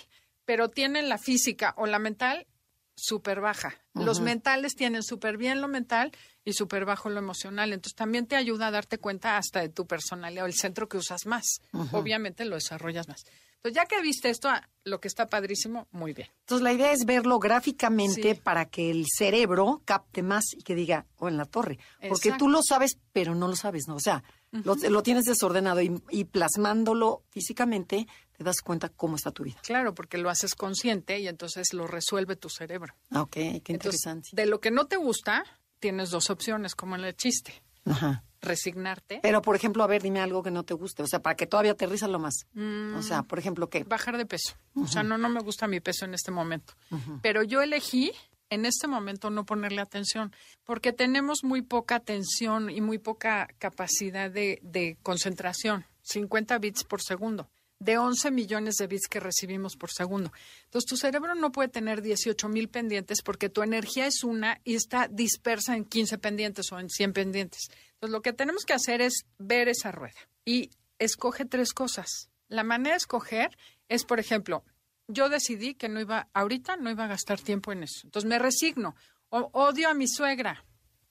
[0.43, 2.45] pero tienen la física o la mental
[2.95, 3.75] súper baja.
[3.93, 6.11] Los mentales tienen súper bien lo mental
[6.45, 7.73] y súper bajo lo emocional.
[7.73, 10.97] Entonces también te ayuda a darte cuenta hasta de tu personalidad o el centro que
[10.97, 11.61] usas más.
[11.91, 13.23] Obviamente lo desarrollas más.
[13.57, 16.29] Entonces ya que viste esto, ah, lo que está padrísimo, muy bien.
[16.39, 18.41] Entonces la idea es verlo gráficamente Sí.
[18.41, 21.77] para que el cerebro capte más y que diga, o en la torre.
[22.09, 22.45] Porque Exacto.
[22.45, 23.95] tú lo sabes, pero no lo sabes, ¿no?
[23.95, 29.31] O sea, lo, lo tienes desordenado y, y plasmándolo físicamente te das cuenta cómo está
[29.31, 29.57] tu vida.
[29.63, 32.95] Claro, porque lo haces consciente y entonces lo resuelve tu cerebro.
[33.11, 34.29] Ah, Ok, qué Entonces, interesante.
[34.33, 35.43] de lo que no te gusta,
[35.79, 37.61] tienes dos opciones, como en el chiste.
[37.85, 38.23] Ajá.
[38.43, 41.03] Resignarte, Pero, por ejemplo, a ver, dime algo que no te guste.
[41.03, 42.47] O sea, para que todavía aterriza lo más.
[42.53, 42.95] Mm.
[42.95, 43.83] O sea, por ejemplo, ¿qué?
[43.83, 44.55] bajar de peso.
[44.75, 46.73] O sea, no, no me gusta mi peso en este momento.
[47.21, 48.11] Pero yo elegí
[48.51, 50.35] en este momento no ponerle atención,
[50.65, 57.49] porque tenemos muy poca atención y muy poca capacidad de, concentración, 50 bits por segundo,
[57.79, 60.33] de 11 millones de bits que recibimos por segundo.
[60.65, 64.75] Entonces, tu cerebro no puede tener 18 mil pendientes porque tu energía es una y
[64.75, 67.69] está dispersa en 15 pendientes o en 100 pendientes.
[67.93, 72.29] Entonces, lo que tenemos que hacer es ver esa rueda y escoge tres cosas.
[72.49, 74.65] La manera de escoger es, por ejemplo,
[75.11, 78.01] yo decidí que no iba, ahorita no iba a gastar tiempo en eso.
[78.03, 78.95] Entonces me resigno.
[79.29, 80.65] Odio a mi suegra.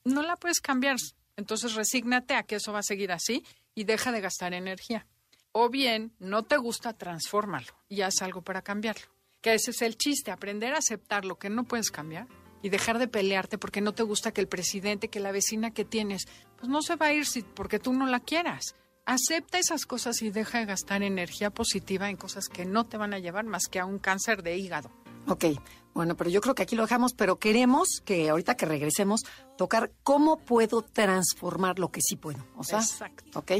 [0.05, 0.97] No la puedes cambiar.
[1.37, 5.07] Entonces resígnate a que eso va a seguir así y deja de gastar energía.
[5.53, 9.07] O bien, no te gusta, transfórmalo y haz algo para cambiarlo.
[9.41, 12.29] Que ese es el chiste, aprender a aceptar lo que no puedes cambiar
[12.63, 15.85] y dejar de pelearte porque no te gusta que el presidente, que la vecina que
[15.85, 18.77] tienes, pues no se va a ir si, porque tú no la quieras.
[19.11, 23.13] Acepta esas cosas y deja de gastar energía positiva en cosas que no te van
[23.13, 24.89] a llevar más que a un cáncer de hígado.
[25.27, 25.47] Ok,
[25.95, 29.23] bueno, pero yo creo que aquí lo dejamos, pero queremos que ahorita que regresemos,
[29.59, 32.47] tocar cómo puedo transformar lo que sí puedo.
[32.55, 33.37] O sea, Exacto.
[33.37, 33.51] ok.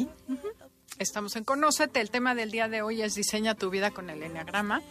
[1.01, 2.01] Estamos en Conócete.
[2.01, 4.83] El tema del día de hoy es Diseña tu vida con el Enneagrama.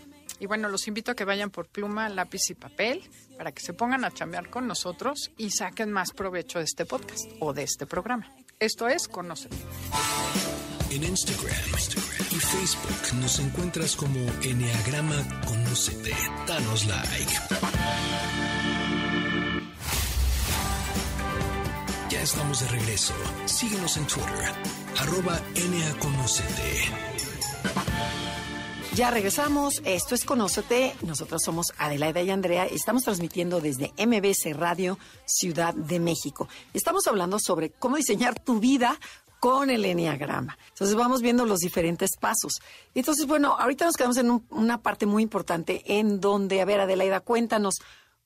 [0.42, 3.72] Y bueno, los invito a que vayan por pluma, lápiz y papel para que se
[3.72, 7.86] pongan a chambear con nosotros y saquen más provecho de este podcast o de este
[7.86, 8.30] programa.
[8.62, 9.56] Esto es Conócete.
[10.92, 11.56] En Instagram,
[12.30, 15.16] y Facebook nos encuentras como Enneagrama
[15.48, 16.14] Conócete.
[16.46, 17.32] Danos like.
[22.10, 23.14] Ya estamos de regreso.
[23.46, 24.54] Síguenos en Twitter.
[24.98, 26.84] Arroba NAConócete.
[28.96, 29.82] Ya regresamos.
[29.86, 30.96] Esto es Conócete.
[31.04, 32.66] Nosotros somos Adelaida y Andrea.
[32.66, 36.50] Estamos transmitiendo desde MBC Radio Ciudad de México.
[36.74, 39.00] Estamos hablando sobre cómo diseñar tu vida
[39.40, 40.58] con el Enneagrama.
[40.70, 42.60] Entonces vamos viendo los diferentes pasos.
[42.94, 46.82] Entonces, bueno, ahorita nos quedamos en un- una parte muy importante en donde, a ver,
[46.82, 47.76] Adelaida, cuéntanos.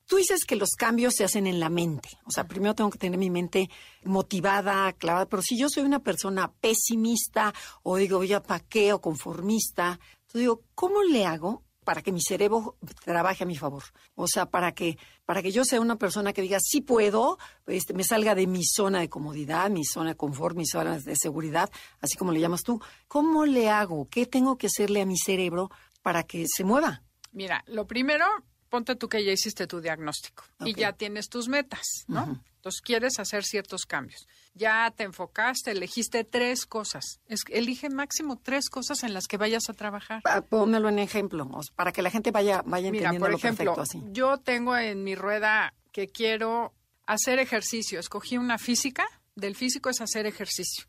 [0.08, 2.10] Tú dices que los cambios se hacen en la mente.
[2.26, 3.70] O sea, primero tengo que tener mi mente
[4.04, 5.28] motivada, clavada.
[5.28, 10.00] Pero si yo soy una persona pesimista o digo, ya pa' qué, conformista,
[10.34, 13.84] entonces digo, ¿cómo le hago para que mi cerebro trabaje a mi favor?
[14.16, 17.94] O sea, para que, para que yo sea una persona que diga, sí puedo, este,
[17.94, 21.70] me salga de mi zona de comodidad, mi zona de confort, mi zona de seguridad,
[22.02, 22.82] así como le llamas tú.
[23.08, 24.10] ¿Cómo le hago?
[24.10, 25.70] ¿Qué tengo que hacerle a mi cerebro
[26.02, 27.04] para que se mueva?
[27.32, 28.26] Mira, lo primero,
[28.70, 32.44] ponte tú que ya hiciste tu diagnóstico y ya tienes tus metas, ¿no?
[32.64, 34.26] Entonces quieres hacer ciertos cambios.
[34.54, 37.20] Ya te enfocaste, elegiste tres cosas.
[37.28, 40.22] Es, elige máximo tres cosas en las que vayas a trabajar.
[40.48, 41.46] Pónmelo en ejemplo,
[41.76, 44.14] para que la gente vaya, vaya Mira, entendiendo por lo ejemplo, perfecto así.
[44.14, 46.74] yo tengo en mi rueda que quiero
[47.06, 48.00] hacer ejercicio.
[48.00, 49.06] Escogí una física.
[49.36, 50.86] Del físico es hacer ejercicio.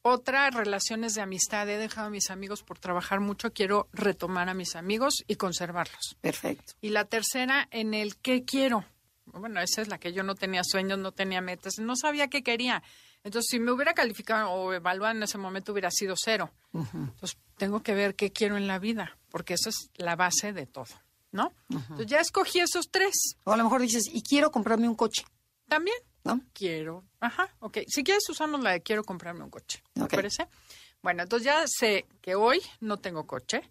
[0.00, 1.68] Otra, relaciones de amistad.
[1.68, 3.52] He dejado a mis amigos por trabajar mucho.
[3.52, 6.16] Quiero retomar a mis amigos y conservarlos.
[6.22, 6.72] Perfecto.
[6.80, 8.86] Y la tercera, en el qué quiero.
[9.38, 12.42] Bueno, esa es la que yo no tenía sueños, no tenía metas, no sabía qué
[12.42, 12.82] quería.
[13.24, 16.50] Entonces, si me hubiera calificado o evaluado en ese momento, hubiera sido cero.
[16.72, 20.66] Entonces, tengo que ver qué quiero en la vida, porque esa es la base de
[20.66, 20.86] todo,
[21.32, 21.52] ¿no?
[21.70, 23.14] Entonces, ya escogí esos tres.
[23.44, 25.24] O a lo mejor dices, y quiero comprarme un coche,
[25.68, 26.40] También ¿no?
[26.52, 27.04] quiero.
[27.20, 27.78] Ajá, ok.
[27.88, 29.82] Si quieres, usamos la de quiero comprarme un coche.
[29.94, 30.14] ¿Te Ok.
[30.14, 30.46] parece?
[31.02, 33.62] Bueno, entonces ya sé que hoy no tengo coche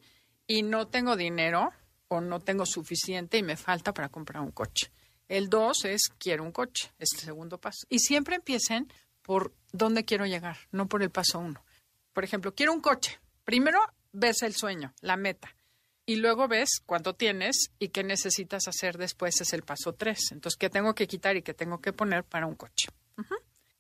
[0.47, 1.71] y no tengo dinero
[2.08, 4.91] o no tengo suficiente y me falta para comprar un coche.
[5.34, 7.88] El dos es quiero un coche, es el segundo paso.
[7.89, 8.93] Y siempre empiecen
[9.24, 11.65] por dónde quiero llegar, no por el paso uno.
[12.13, 13.19] Por ejemplo, quiero un coche.
[13.43, 13.80] Primero
[14.12, 15.56] ves el sueño, la meta.
[16.06, 20.32] Y luego ves cuánto tienes y qué necesitas hacer después es el paso tres.
[20.32, 22.89] Entonces, ¿qué tengo que quitar y qué tengo que poner para un coche?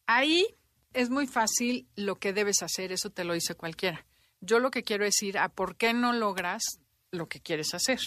[0.07, 0.47] Ahí
[0.93, 4.07] es muy fácil lo que debes hacer, eso te lo dice cualquiera.
[4.41, 6.63] Yo lo que quiero decir a por qué no logras
[7.11, 7.99] lo que quieres hacer.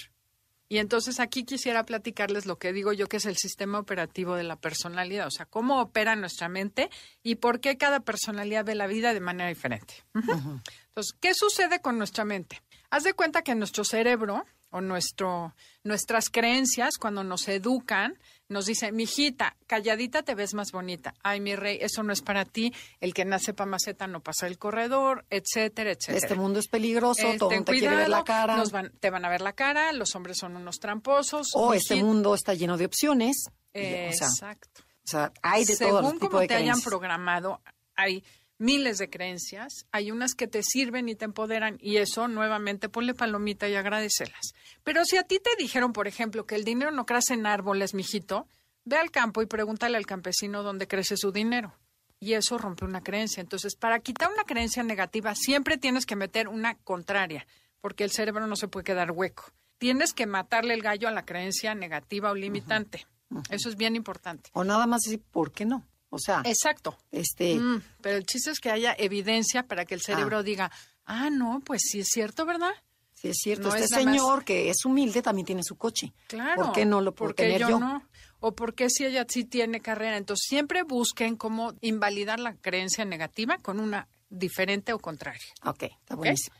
[0.68, 4.42] Y entonces aquí quisiera platicarles lo que digo yo que es el sistema operativo de
[4.42, 6.90] la personalidad, o sea, cómo opera nuestra mente
[7.22, 9.94] y por qué cada personalidad ve la vida de manera diferente.
[10.14, 12.62] Entonces, ¿qué sucede con nuestra mente?
[12.90, 18.18] Haz de cuenta que nuestro cerebro o nuestro, nuestras creencias, cuando nos educan,
[18.48, 21.14] nos dicen, mijita, calladita te ves más bonita.
[21.22, 22.72] Ay, mi rey, eso no es para ti.
[23.00, 26.18] El que nace pa' maceta no pasa el corredor, etcétera, etcétera.
[26.18, 28.62] Este mundo es peligroso, eh, todo te quiere ver la cara.
[29.00, 31.50] te van a ver la cara, los hombres son unos tramposos.
[31.54, 33.46] O este mundo está lleno de opciones.
[33.72, 34.82] exacto.
[34.82, 37.62] O sea, hay de Según todo tipo como te hayan programado,
[37.94, 38.24] hay
[38.58, 43.14] miles de creencias, hay unas que te sirven y te empoderan y eso nuevamente ponle
[43.14, 44.54] palomita y agradecelas.
[44.82, 47.94] Pero si a ti te dijeron, por ejemplo, que el dinero no crece en árboles,
[47.94, 48.46] mijito,
[48.84, 51.74] ve al campo y pregúntale al campesino dónde crece su dinero.
[52.18, 53.42] Y eso rompe una creencia.
[53.42, 57.46] Entonces, para quitar una creencia negativa, siempre tienes que meter una contraria,
[57.80, 59.52] porque el cerebro no se puede quedar hueco.
[59.78, 63.06] Tienes que matarle el gallo a la creencia negativa o limitante.
[63.50, 64.50] Eso es bien importante.
[64.54, 65.84] O nada más decir, ¿por qué no?
[66.10, 66.96] O sea, exacto.
[67.10, 70.42] Este, mm, pero el chiste es que haya evidencia para que el cerebro ah.
[70.42, 70.70] diga,
[71.04, 72.72] ah, no, pues sí es cierto, ¿verdad?
[73.14, 73.74] Sí es cierto.
[73.74, 76.12] este señor que es humilde también tiene su coche.
[76.28, 76.64] Claro.
[76.64, 78.06] ¿Por qué no lo puedo tener yo, no?
[78.40, 80.18] O por qué si ella sí tiene carrera.
[80.18, 85.40] Entonces siempre busquen cómo invalidar la creencia negativa con una diferente o contraria.
[85.64, 86.54] Ok, está buenísimo.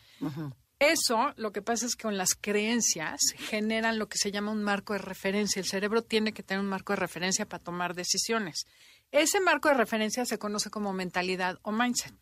[0.79, 4.63] Eso, lo que pasa es que con las creencias generan lo que se llama un
[4.63, 5.61] marco de referencia.
[5.61, 8.67] El cerebro tiene que tener un marco de referencia para tomar decisiones.
[9.13, 12.15] Ese marco de referencia se conoce como mentalidad o mindset.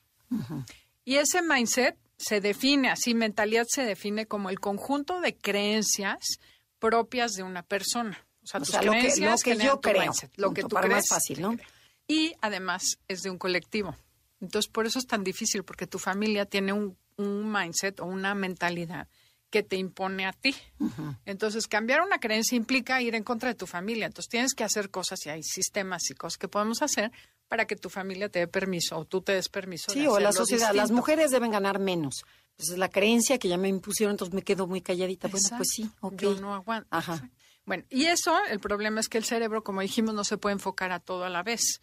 [1.04, 6.38] Y ese mindset se define así, mentalidad se define como el conjunto de creencias
[6.78, 8.24] propias de una persona.
[8.42, 11.08] O sea, tus creencias lo que, yo creo, mindset, lo que tú crees.
[11.08, 11.56] fácil, ¿no?
[12.06, 13.96] Y además es de un colectivo.
[14.40, 18.34] Entonces, por eso es tan difícil, porque tu familia tiene un, un mindset o una
[18.34, 19.08] mentalidad
[19.54, 20.52] que te impone a ti.
[21.26, 24.06] Entonces, cambiar una creencia implica ir en contra de tu familia.
[24.06, 27.12] Entonces, tienes que hacer cosas y hay sistemas y cosas que podemos hacer
[27.46, 29.92] para que tu familia te dé permiso o tú te des permiso.
[29.92, 30.74] Sí, o la sociedad.
[30.74, 32.24] Las mujeres deben ganar menos.
[32.50, 35.28] Entonces, la creencia que ya me impusieron, entonces me quedo muy calladita.
[35.28, 36.20] Bueno, pues sí, ok.
[36.20, 36.88] Yo no aguanto.
[36.90, 37.30] Ajá.
[37.64, 40.90] Bueno, y eso, el problema es que el cerebro, como dijimos, no se puede enfocar
[40.90, 41.80] a todo a la vez.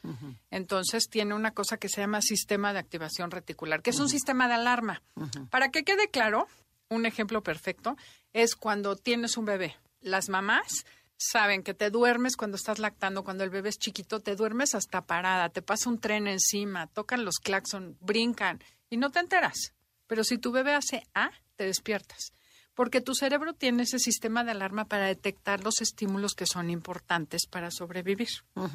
[0.50, 4.50] Entonces, tiene una cosa que se llama sistema de activación reticular, que es un sistema
[4.50, 5.02] de alarma.
[5.50, 6.48] Para que quede claro,
[6.92, 7.98] un ejemplo perfecto
[8.34, 9.76] es cuando tienes un bebé.
[10.02, 10.86] Las mamás
[11.18, 15.02] saben que te duermes cuando estás lactando, cuando el bebé es chiquito, te duermes hasta
[15.02, 19.74] parada, te pasa un tren encima, tocan los claxon, brincan y no te enteras.
[20.08, 22.34] Pero si tu bebé hace A, te despiertas.
[22.74, 27.46] Porque tu cerebro tiene ese sistema de alarma para detectar los estímulos que son importantes
[27.46, 28.30] para sobrevivir.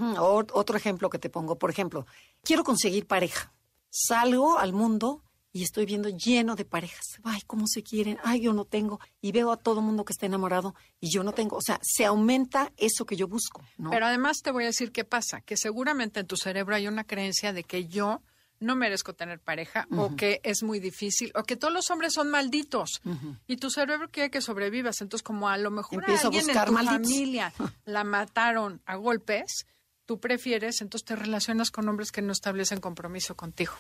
[0.09, 2.07] otro ejemplo que te pongo, por ejemplo,
[2.43, 3.53] quiero conseguir pareja.
[3.91, 5.23] Salgo al mundo
[5.57, 7.19] y estoy viendo lleno de parejas.
[7.25, 8.19] Ay, cómo se quieren.
[8.23, 9.01] Ay, yo no tengo.
[9.23, 11.57] Y veo a todo mundo que está enamorado y yo no tengo.
[11.57, 13.65] O sea, se aumenta eso que yo busco.
[13.91, 17.05] Pero además te voy a decir qué pasa, que seguramente en tu cerebro hay una
[17.05, 18.21] creencia de que yo
[18.61, 22.29] no merezco tener pareja o que es muy difícil o que todos los hombres son
[22.29, 23.01] malditos
[23.47, 25.01] y tu cerebro quiere que sobrevivas.
[25.01, 27.53] Entonces, como a lo mejor Empiezo alguien a en tu familia
[27.87, 29.65] la mataron a golpes,
[30.05, 33.73] tú prefieres, entonces te relacionas con hombres que no establecen compromiso contigo.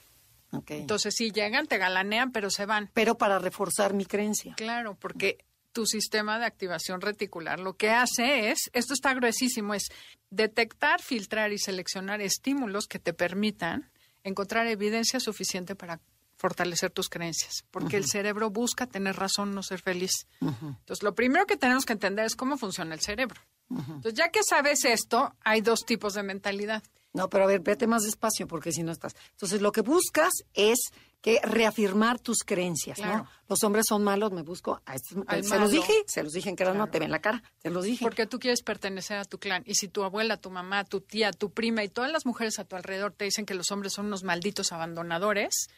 [0.68, 2.90] Entonces, si llegan, te galanean, pero se van.
[2.94, 4.54] Pero para reforzar mi creencia.
[4.56, 5.38] Claro, porque
[5.72, 9.88] tu sistema de activación reticular lo que hace es, esto está gruesísimo, es
[10.30, 13.90] detectar, filtrar y seleccionar estímulos que te permitan
[14.24, 16.00] encontrar evidencia suficiente para
[16.38, 20.26] fortalecer tus creencias, porque el cerebro busca tener razón, no ser feliz.
[20.40, 23.40] Entonces, lo primero que tenemos que entender es cómo funciona el cerebro.
[23.70, 26.82] Entonces, ya que sabes esto, hay dos tipos de mentalidad.
[27.16, 29.16] No, pero a ver, vete más despacio porque si no estás.
[29.33, 30.79] Entonces, lo que buscas es
[31.22, 33.26] que reafirmar tus creencias, ¿no?
[33.48, 34.81] Los hombres son malos, me busco.
[34.85, 37.70] A se los dije, se los dije en que no te ven la cara, se
[37.70, 38.05] los dije.
[38.05, 39.62] Porque tú quieres pertenecer a tu clan.
[39.66, 42.64] Y si tu abuela, tu mamá, tu tía, tu prima y todas las mujeres a
[42.64, 45.68] tu alrededor te dicen que los hombres son unos malditos abandonadores,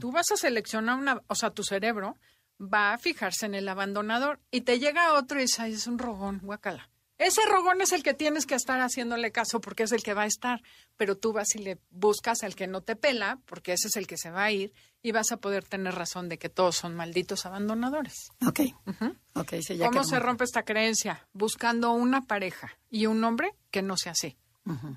[0.00, 2.16] tú vas a seleccionar una, o sea, tu cerebro
[2.60, 6.40] va a fijarse en el abandonador y te llega otro y dice, es un rogón,
[6.42, 6.88] guacala.
[7.18, 10.22] Ese rogón es el que tienes que estar haciéndole caso porque es el que va
[10.22, 10.62] a estar,
[10.96, 14.06] pero tú vas y le buscas al que no te pela porque ese es el
[14.06, 16.94] que se va a ir y vas a poder tener razón de que todos son
[16.94, 18.28] malditos abandonadores.
[18.46, 18.60] Ok.
[19.34, 21.26] okay ¿Cómo se rompe esta creencia?
[21.32, 24.36] Buscando una pareja y un hombre que no sea así.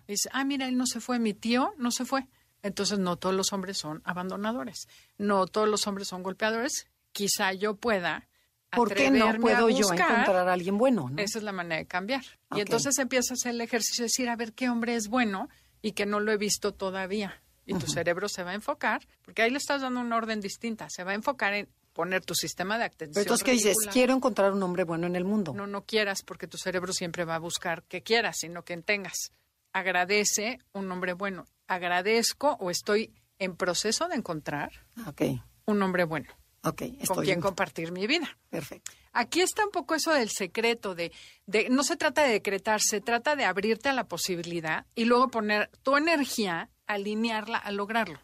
[0.08, 2.28] Dice, ah, mira, él no se fue, mi tío no se fue.
[2.64, 6.88] Entonces no todos los hombres son abandonadores, no todos los hombres son golpeadores.
[7.12, 8.29] Quizá yo pueda
[8.72, 11.10] ¿Por qué no puedo yo encontrar a alguien bueno?
[11.18, 12.24] Esa es la manera de cambiar.
[12.56, 15.50] Y entonces empiezas a hacer el ejercicio de decir, a ver qué hombre es bueno
[15.82, 17.42] y que no lo he visto todavía.
[17.66, 20.88] y tu cerebro se va a enfocar, porque ahí le estás dando una orden distinta,
[20.90, 23.14] se va a enfocar en poner tu sistema de atención.
[23.14, 23.78] Pero entonces, ¿qué dices?
[23.92, 25.54] Quiero encontrar un hombre bueno en el mundo.
[25.54, 29.32] No, no quieras, porque tu cerebro siempre va a buscar que quieras, sino que tengas.
[29.72, 31.46] Agradece un hombre bueno.
[31.68, 34.72] Agradezco o estoy en proceso de encontrar
[35.08, 35.22] Ok,
[35.66, 36.30] un hombre bueno
[36.64, 36.78] ok.
[36.78, 38.38] con Estoy quien en- compartir mi vida.
[38.50, 38.92] Perfecto.
[39.14, 41.12] Aquí está un poco eso del secreto, de,
[41.48, 45.30] de no se trata de decretar, se trata de abrirte a la posibilidad y luego
[45.30, 48.20] poner tu energía, alinearla a lograrlo.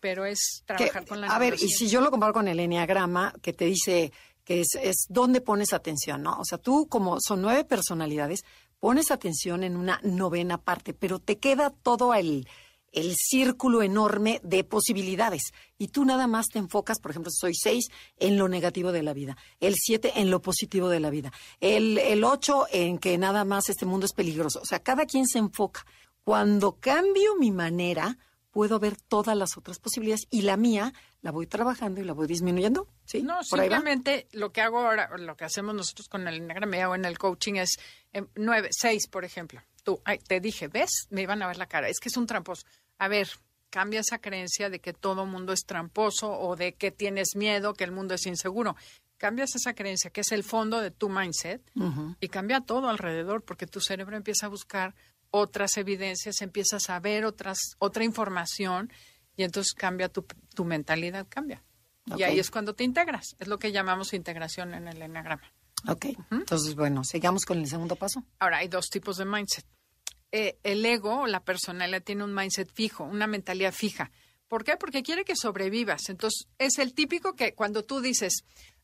[0.00, 2.60] Pero es Que- trabajar con la a ver, y si yo lo comparo con el
[2.60, 4.12] enneagrama, que te dice
[4.44, 6.38] que es, es dónde pones atención, ¿no?
[6.38, 8.44] O sea, tú como son nueve personalidades,
[8.78, 12.46] pones atención en una novena parte, pero te queda todo el,
[12.94, 15.52] el círculo enorme de posibilidades.
[15.78, 19.12] Y tú nada más te enfocas, por ejemplo, soy seis en lo negativo de la
[19.12, 23.44] vida, el siete en lo positivo de la vida, el, el ocho en que nada
[23.44, 24.60] más este mundo es peligroso.
[24.60, 25.84] O sea, cada quien se enfoca.
[26.22, 28.16] Cuando cambio mi manera,
[28.54, 32.28] puedo ver todas las otras posibilidades y la mía la voy trabajando y la voy
[32.28, 32.88] disminuyendo.
[33.04, 33.22] ¿Sí?
[33.22, 37.04] No, simplemente lo que hago ahora, lo que hacemos nosotros con el Enneagrama o en
[37.04, 37.78] el coaching es
[38.12, 39.60] eh, nueve, seis, por ejemplo.
[39.82, 41.08] Tú, ay, te dije, ¿ves?
[41.10, 41.88] Me iban a ver la cara.
[41.88, 42.64] Es que es un tramposo.
[43.04, 43.28] A ver,
[43.68, 47.84] cambia esa creencia de que todo mundo es tramposo o de que tienes miedo, que
[47.84, 48.76] el mundo es inseguro.
[49.18, 51.60] Cambias esa creencia, que es el fondo de tu mindset,
[52.18, 54.94] y cambia todo alrededor, porque tu cerebro empieza a buscar
[55.30, 58.90] otras evidencias, empieza a saber otras, otra información,
[59.36, 61.62] y entonces cambia tu, tu mentalidad, cambia.
[62.16, 63.36] Y ahí es cuando te integras.
[63.38, 65.52] Es lo que llamamos integración en el enneagrama.
[65.88, 66.06] Ok.
[66.30, 68.24] Entonces, bueno, sigamos con el segundo paso.
[68.38, 69.66] Ahora, hay dos tipos de mindset.
[70.36, 74.10] Eh, el ego o la personalidad tiene un mindset fijo, una mentalidad fija.
[74.48, 74.76] ¿Por qué?
[74.76, 76.08] Porque quiere que sobrevivas.
[76.08, 78.42] Entonces, es el típico que cuando tú dices,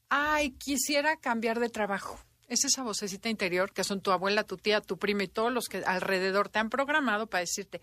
[0.08, 2.20] ay, quisiera cambiar de trabajo.
[2.46, 5.66] Es esa vocecita interior que son tu abuela, tu tía, tu prima y todos los
[5.66, 7.80] que alrededor te han programado para decirte,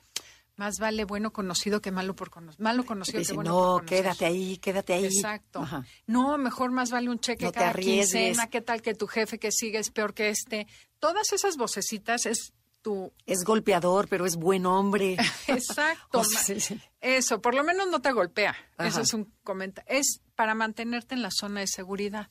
[0.56, 2.32] más vale bueno conocido que malo por.
[2.60, 4.04] Malo conocido que bueno por no, conocer".
[4.04, 5.06] quédate ahí, quédate ahí.
[5.08, 5.60] Exacto.
[5.60, 5.86] Ajá.
[6.06, 9.52] No, mejor más vale un cheque No cada quincena, qué tal que tu jefe que
[9.52, 10.68] sigue es peor que este.
[11.00, 12.54] Todas esas vocecitas es
[12.88, 13.12] tu...
[13.26, 15.18] Es golpeador, pero es buen hombre.
[15.48, 15.98] Exacto.
[16.20, 16.78] O sea.
[17.02, 18.56] Eso, por lo menos no te golpea.
[18.78, 18.88] Ajá.
[18.88, 19.92] Eso es un comentario.
[19.94, 22.30] Es para mantenerte en la zona de seguridad.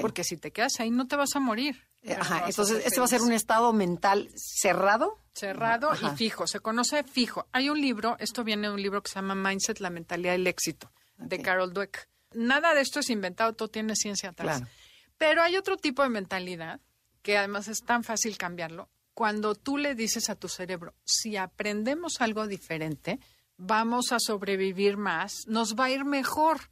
[0.00, 1.82] Porque si te quedas ahí no te vas a morir.
[2.02, 5.18] Eh, Ajá, entonces, este va a ser un estado mental cerrado.
[5.34, 6.12] cerrado Ajá.
[6.12, 6.46] y fijo.
[6.46, 7.48] Se conoce fijo.
[7.50, 10.46] Hay un libro, esto viene de un libro que se llama Mindset, la mentalidad del
[10.46, 11.42] éxito, de.
[11.42, 12.08] Carol Dweck.
[12.32, 14.58] Nada de esto es inventado, todo tiene ciencia atrás.
[14.58, 14.72] Claro.
[15.18, 16.80] Pero hay otro tipo de mentalidad
[17.22, 18.88] que además es tan fácil cambiarlo.
[19.16, 23.18] Cuando tú le dices a tu cerebro, si aprendemos algo diferente,
[23.56, 26.68] vamos a sobrevivir más, nos va a ir mejor.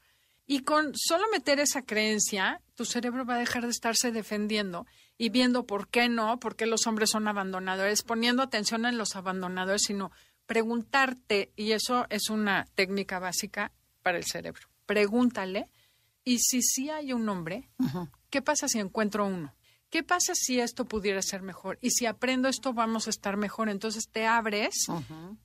[0.47, 4.85] Y con solo meter esa creencia, tu cerebro va a dejar de estarse defendiendo
[5.17, 9.17] y viendo por qué no, por qué los hombres son abandonadores, poniendo atención en los
[9.17, 10.13] abandonadores, sino
[10.45, 14.69] preguntarte, y eso es una técnica básica para el cerebro.
[14.85, 15.71] Pregúntale,
[16.25, 17.71] y si sí hay un hombre,
[18.29, 19.55] ¿qué pasa si encuentro uno?
[19.95, 21.79] ¿Qué pasa si esto pudiera ser mejor?
[21.81, 23.69] Y si aprendo esto, vamos a estar mejor.
[23.69, 24.89] Entonces te abres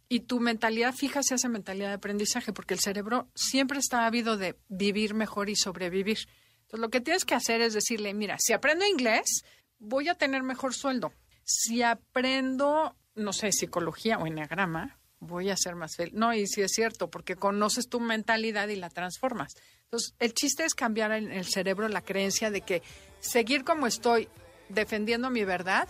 [0.07, 4.38] y tu mentalidad fija se hace mentalidad de aprendizaje, porque el cerebro siempre está ávido
[4.38, 6.17] de vivir mejor y sobrevivir.
[6.62, 9.43] Entonces lo que tienes que hacer es decirle, mira, si aprendo inglés,
[9.77, 11.13] voy a tener mejor sueldo.
[11.43, 16.15] Si aprendo, no sé, psicología o enneagrama, voy a ser más feliz.
[16.15, 19.53] No, y sí es cierto, porque conoces tu mentalidad y la transformas.
[19.91, 22.84] Entonces, el chiste es cambiar en el cerebro la creencia de que
[23.19, 24.30] seguir como estoy
[24.69, 25.88] defendiendo mi verdad,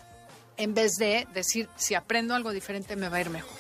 [0.56, 3.58] en vez de decir, si aprendo algo diferente me va a ir mejor.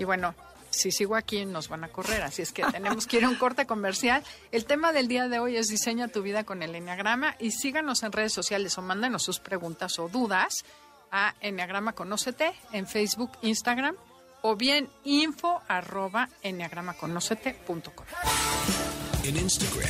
[0.00, 0.34] Y bueno,
[0.70, 3.36] si sigo aquí nos van a correr, así es que tenemos que ir a un
[3.36, 4.24] corte comercial.
[4.50, 8.02] El tema del día de hoy es diseña tu vida con el Enneagrama y síganos
[8.02, 10.64] en redes sociales o mándanos sus preguntas o dudas
[11.12, 13.94] a Enneagrama Conócete en Facebook, Instagram
[14.42, 19.05] o bien info arroba enneagramaconócete.com.
[19.26, 19.88] En Instagram,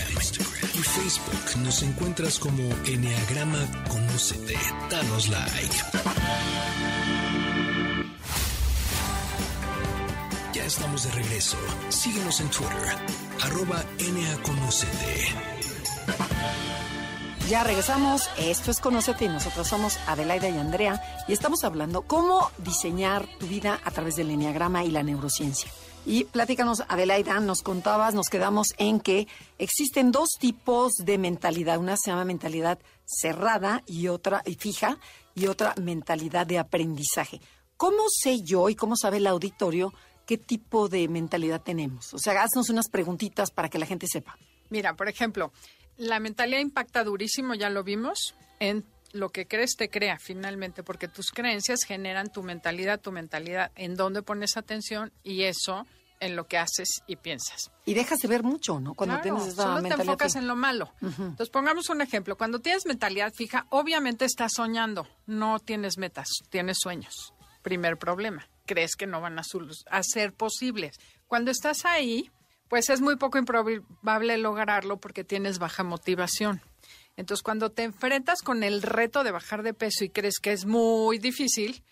[0.72, 4.56] y Facebook nos encuentras como Enneagrama Conócete.
[4.88, 5.76] Danos like.
[10.54, 11.58] Ya estamos de regreso.
[11.90, 12.96] Síguenos en Twitter,
[13.42, 13.84] arroba.
[17.50, 18.30] Ya regresamos.
[18.38, 23.46] Esto es Conócete y nosotros somos Adelaida y Andrea y estamos hablando cómo diseñar tu
[23.48, 25.70] vida a través del enneagrama y la neurociencia.
[26.06, 29.26] Y platícanos, Adelaida, nos contabas, nos quedamos en que
[29.58, 31.78] existen dos tipos de mentalidad.
[31.78, 34.98] Una se llama mentalidad cerrada y otra y fija
[35.34, 37.40] y otra mentalidad de aprendizaje.
[37.76, 39.92] ¿Cómo sé yo y cómo sabe el auditorio
[40.26, 42.14] qué tipo de mentalidad tenemos?
[42.14, 44.38] O sea, haznos unas preguntitas para que la gente sepa.
[44.70, 45.50] Mira, por ejemplo,
[45.96, 48.84] la mentalidad impacta durísimo, ya lo vimos, en
[49.16, 53.96] lo que crees te crea finalmente, porque tus creencias generan tu mentalidad, tu mentalidad, en
[53.96, 55.86] dónde pones atención y eso
[56.18, 57.70] en lo que haces y piensas.
[57.84, 58.94] Y dejas de ver mucho, ¿no?
[58.94, 60.38] Cuando Claro, tienes esa solo te enfocas fija.
[60.40, 60.92] en lo malo.
[61.02, 62.36] Entonces, pongamos un ejemplo.
[62.38, 65.06] Cuando tienes mentalidad fija, obviamente estás soñando.
[65.26, 67.34] No tienes metas, tienes sueños.
[67.62, 68.48] Primer problema.
[68.64, 69.42] Crees que no van a,
[69.90, 70.96] a ser posibles.
[71.26, 72.30] Cuando estás ahí,
[72.68, 76.62] pues es muy poco improbable lograrlo porque tienes baja motivación.
[77.16, 80.66] Entonces, cuando te enfrentas con el reto de bajar de peso y crees que es
[80.66, 81.82] muy difícil,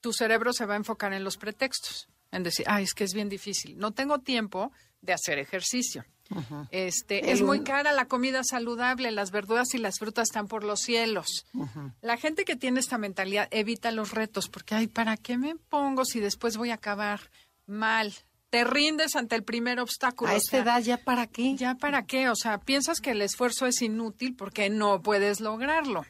[0.00, 3.14] tu cerebro se va a enfocar en los pretextos, en decir, ay, es que es
[3.14, 6.04] bien difícil, no tengo tiempo de hacer ejercicio.
[6.70, 10.80] Este, es muy cara la comida saludable, las verduras y las frutas están por los
[10.80, 11.46] cielos.
[12.00, 16.04] La gente que tiene esta mentalidad evita los retos porque, ay, ¿para qué me pongo
[16.04, 17.30] si después voy a acabar
[17.66, 18.12] mal?
[18.54, 20.30] Te rindes ante el primer obstáculo.
[20.30, 21.56] A o esta sea, edad, ¿ya para qué?
[21.56, 22.28] ¿Ya para qué?
[22.28, 26.06] O sea, piensas que el esfuerzo es inútil porque no puedes lograrlo.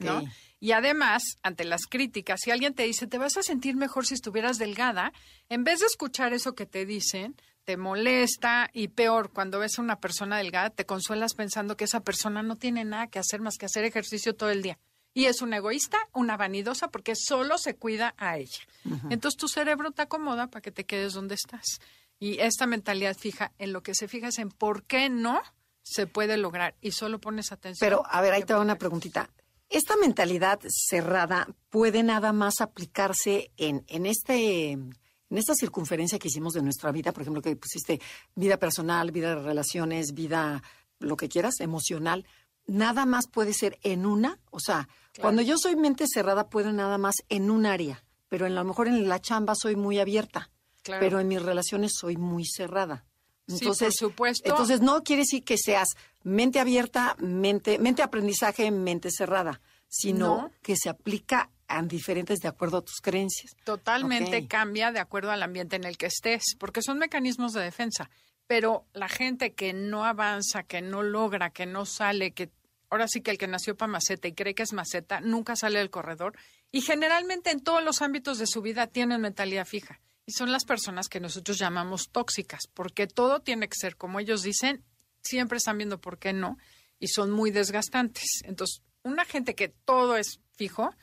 [0.00, 0.24] ¿no?
[0.58, 4.14] Y además, ante las críticas, si alguien te dice, te vas a sentir mejor si
[4.14, 5.12] estuvieras delgada,
[5.48, 9.82] en vez de escuchar eso que te dicen, te molesta y peor, cuando ves a
[9.82, 13.58] una persona delgada, te consuelas pensando que esa persona no tiene nada que hacer más
[13.58, 14.76] que hacer ejercicio todo el día.
[15.16, 18.60] Y es una egoísta, una vanidosa, porque solo se cuida a ella.
[19.08, 21.80] Entonces tu cerebro te acomoda para que te quedes donde estás.
[22.18, 25.40] Y esta mentalidad fija, en lo que se fija es en por qué no
[25.80, 27.78] se puede lograr y solo pones atención.
[27.80, 29.30] Pero, a ver, ahí ¿Qué te va una preguntita.
[29.70, 36.52] ¿Esta mentalidad cerrada puede nada más aplicarse en, en este en esta circunferencia que hicimos
[36.52, 38.02] de nuestra vida, por ejemplo, que pusiste
[38.34, 40.62] vida personal, vida de relaciones, vida,
[40.98, 42.26] lo que quieras, emocional,
[42.66, 44.38] nada más puede ser en una?
[44.50, 44.88] O sea,
[45.20, 48.64] cuando yo soy mente cerrada, puedo nada más en un área, pero en, a lo
[48.64, 50.50] mejor en la chamba soy muy abierta,
[50.82, 51.00] Claro.
[51.00, 53.04] pero en mis relaciones soy muy cerrada.
[53.48, 54.48] Sí, Entonces, por supuesto.
[54.48, 55.88] entonces no quiere decir que seas
[56.24, 60.50] mente abierta, mente, mente aprendizaje, mente cerrada, sino No.
[60.62, 63.56] que se aplica a diferentes de acuerdo a tus creencias.
[63.64, 68.10] Totalmente cambia de acuerdo al ambiente en el que estés, porque son mecanismos de defensa.
[68.46, 72.50] Pero la gente que no avanza, que no logra, que no sale, que
[72.90, 75.78] ahora sí que el que nació para maceta y cree que es maceta, nunca sale
[75.78, 76.36] del corredor.
[76.70, 80.00] Y generalmente en todos los ámbitos de su vida tienen mentalidad fija.
[80.26, 84.42] Y son las personas que nosotros llamamos tóxicas, porque todo tiene que ser como ellos
[84.42, 84.84] dicen,
[85.22, 86.58] siempre están viendo por qué no,
[86.98, 88.42] y son muy desgastantes.
[88.44, 90.94] Entonces, una gente que todo es fijo,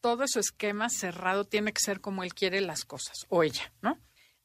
[0.00, 3.98] todo su esquema cerrado tiene que ser como él quiere las cosas, o ella, ¿no?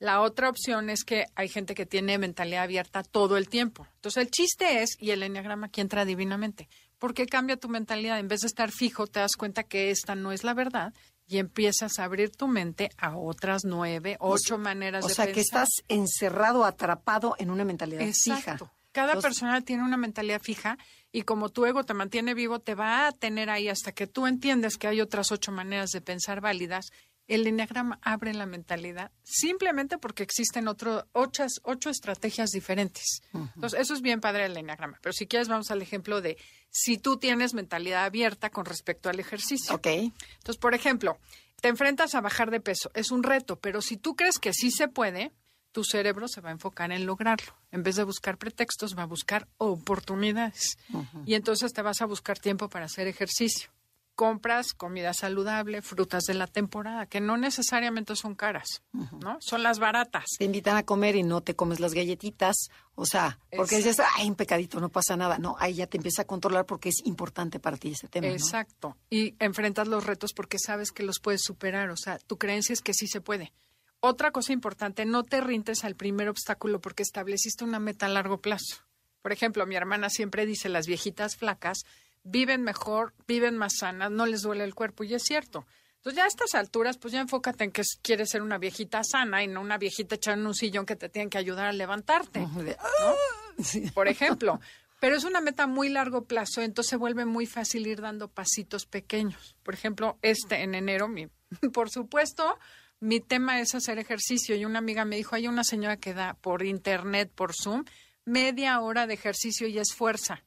[0.05, 3.87] La otra opción es que hay gente que tiene mentalidad abierta todo el tiempo.
[3.95, 8.19] Entonces, el chiste es, y el enneagrama aquí entra divinamente, porque cambia tu mentalidad.
[8.19, 10.93] En vez de estar fijo, te das cuenta que esta no es la verdad
[11.25, 15.33] y empiezas a abrir tu mente a otras nueve, ocho maneras O de sea, que
[15.33, 15.63] pensar.
[15.63, 18.65] estás encerrado, atrapado en una mentalidad Exacto.
[18.67, 18.73] fija.
[18.91, 20.77] Cada Entonces, persona tiene una mentalidad fija
[21.11, 24.27] y como tu ego te mantiene vivo, te va a tener ahí hasta que tú
[24.27, 26.91] entiendes que hay otras ocho maneras de pensar válidas.
[27.27, 33.21] El enneagrama abre la mentalidad simplemente porque existen otro, ocho, ocho estrategias diferentes.
[33.33, 34.99] Entonces, eso es bien padre el enneagrama.
[35.01, 36.37] Pero si quieres, vamos al ejemplo de
[36.69, 39.73] si tú tienes mentalidad abierta con respecto al ejercicio.
[39.75, 39.87] Ok.
[39.87, 41.17] Entonces, por ejemplo,
[41.61, 44.69] te enfrentas a bajar de peso, es un reto, pero si tú crees que sí
[44.69, 45.31] se puede,
[45.71, 47.53] tu cerebro se va a enfocar en lograrlo.
[47.71, 50.77] En vez de buscar pretextos, va a buscar oportunidades.
[51.25, 53.69] Y entonces te vas a buscar tiempo para hacer ejercicio.
[54.15, 59.37] Compras comida saludable, frutas de la temporada, que no necesariamente son caras, ¿no?
[59.41, 60.23] Son las baratas.
[60.39, 62.69] Te invitan a comer y no te comes las galletitas.
[62.95, 65.37] O sea, porque dices, ay, un pecadito, no pasa nada.
[65.37, 68.27] No, ahí ya te empieza a controlar porque es importante para ti ese tema.
[68.27, 68.33] ¿no?
[68.33, 68.95] Exacto.
[69.09, 71.89] Y enfrentas los retos porque sabes que los puedes superar.
[71.89, 73.51] O sea, tu creencia es que sí se puede.
[73.99, 78.39] Otra cosa importante, no te rindes al primer obstáculo porque estableciste una meta a largo
[78.39, 78.85] plazo.
[79.21, 81.79] Por ejemplo, mi hermana siempre dice, las viejitas flacas
[82.25, 85.65] viven mejor, viven más sanas, no les duele el cuerpo, y es cierto.
[85.97, 89.41] Entonces ya a estas alturas, pues ya enfócate en que quieres ser una viejita sana
[89.43, 92.45] y no una viejita echada en un sillón que te tienen que ayudar a levantarte
[93.63, 93.89] Sí.
[93.91, 94.59] por ejemplo.
[94.99, 98.85] Pero es una meta muy largo plazo, entonces se vuelve muy fácil ir dando pasitos
[98.85, 99.55] pequeños.
[99.63, 101.27] Por ejemplo, este en enero, mi,
[101.73, 102.57] por supuesto,
[102.99, 106.35] mi tema es hacer ejercicio y una amiga me dijo, hay una señora que da
[106.35, 107.83] por internet, por Zoom,
[108.25, 110.43] media hora de ejercicio y es fuerza,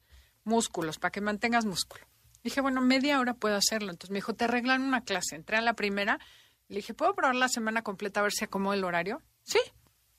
[0.48, 2.04] músculos, para que mantengas músculo.
[2.42, 3.90] Dije, bueno, media hora puedo hacerlo.
[3.90, 5.36] Entonces me dijo, te arreglan una clase.
[5.36, 6.18] Entré a la primera,
[6.68, 9.22] le dije, ¿puedo probar la semana completa a ver si acomodo el horario?
[9.42, 9.58] Sí,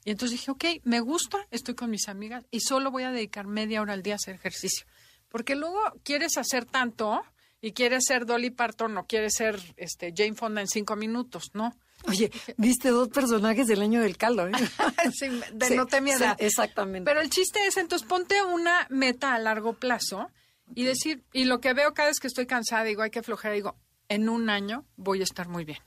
[0.06, 3.48] y entonces dije, ok, me gusta, estoy con mis amigas y solo voy a dedicar
[3.48, 4.86] media hora al día a hacer ejercicio.
[5.28, 7.22] Porque luego quieres hacer tanto
[7.62, 11.76] y quieres ser Dolly Parton o quieres ser este, Jane Fonda en cinco minutos, ¿no?
[12.08, 14.52] Oye, viste dos personajes del año del caldo, ¿eh?
[15.14, 17.10] Sí, de Sí, no te mi sí, exactamente.
[17.10, 20.30] Pero el chiste es, entonces, ponte una meta a largo plazo
[20.76, 23.54] y decir, y lo que veo cada vez que estoy cansada, digo, hay que aflojar,
[23.54, 23.76] digo,
[24.08, 25.80] en un año voy a estar muy bien.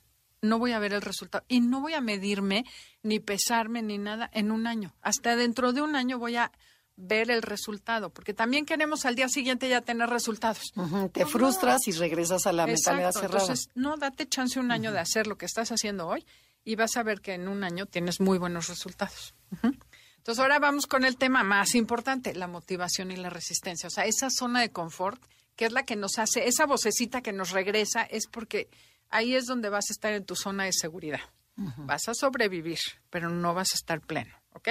[0.42, 2.64] no voy a ver el resultado y no voy a medirme
[3.02, 4.92] ni pesarme ni nada en un año.
[5.00, 6.50] Hasta dentro de un año voy a
[6.96, 10.72] ver el resultado, porque también queremos al día siguiente ya tener resultados.
[11.12, 13.40] Te frustras y regresas a la mentalidad cerrada.
[13.40, 16.24] Entonces, no, date chance un año de hacer lo que estás haciendo hoy
[16.64, 19.34] y vas a ver que en un año tienes muy buenos resultados.
[19.62, 23.88] Entonces, ahora vamos con el tema más importante, la motivación y la resistencia.
[23.88, 25.20] O sea, esa zona de confort,
[25.56, 28.68] que es la que nos hace, esa vocecita que nos regresa, es porque
[29.10, 31.20] ahí es donde vas a estar en tu zona de seguridad.
[31.56, 32.78] Vas a sobrevivir,
[33.10, 34.68] pero no vas a estar pleno, ¿ok?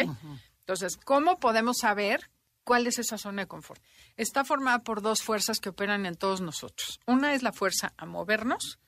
[0.62, 2.30] Entonces, ¿cómo podemos saber
[2.64, 3.82] cuál es esa zona de confort?
[4.18, 7.00] Está formada por dos fuerzas que operan en todos nosotros.
[7.06, 8.80] Una es la fuerza a movernos,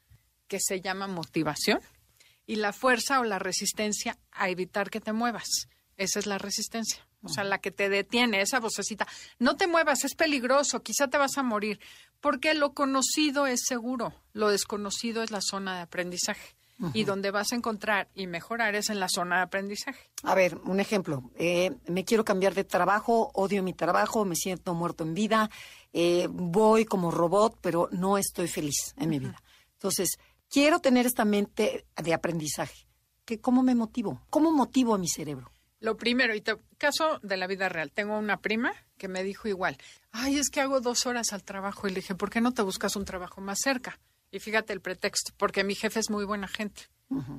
[0.48, 1.80] que se llama motivación,
[2.46, 5.68] y la fuerza o la resistencia a evitar que te muevas.
[5.98, 7.08] Esa es la resistencia.
[7.26, 9.08] O sea, la que te detiene, esa vocecita.
[9.40, 11.80] No te muevas, es peligroso, quizá te vas a morir.
[12.20, 16.56] Porque lo conocido es seguro, lo desconocido es la zona de aprendizaje.
[16.94, 20.10] Y donde vas a encontrar y mejorar es en la zona de aprendizaje.
[20.24, 21.32] A ver, un ejemplo.
[21.36, 25.50] Eh, me quiero cambiar de trabajo, odio mi trabajo, me siento muerto en vida,
[25.94, 29.42] eh, voy como robot, pero no estoy feliz en mi vida.
[29.74, 30.18] Entonces,
[30.50, 32.88] quiero tener esta mente de aprendizaje.
[33.24, 34.26] ¿Qué, ¿Cómo me motivo?
[34.30, 35.52] ¿Cómo motivo a mi cerebro?
[35.80, 39.50] Lo primero, y te, caso de la vida real, tengo una prima que me dijo
[39.50, 39.78] igual,
[40.12, 41.88] ay, es que hago dos horas al trabajo.
[41.88, 44.00] Y le dije, ¿por qué no te buscas un trabajo más cerca?
[44.34, 46.90] Y fíjate el pretexto, porque mi jefe es muy buena gente.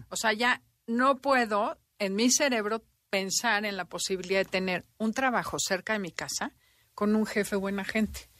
[0.08, 5.12] O sea, ya no puedo en mi cerebro pensar en la posibilidad de tener un
[5.12, 6.52] trabajo cerca de mi casa
[6.94, 8.30] con un jefe buena gente.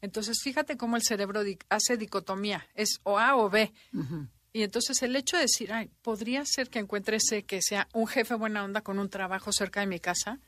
[0.00, 3.72] Entonces, fíjate cómo el cerebro hace dicotomía, es o A o B.
[4.52, 8.06] Y entonces el hecho de decir, ay, podría ser que encuentre ese que sea un
[8.06, 10.38] jefe buena onda con un trabajo cerca de mi casa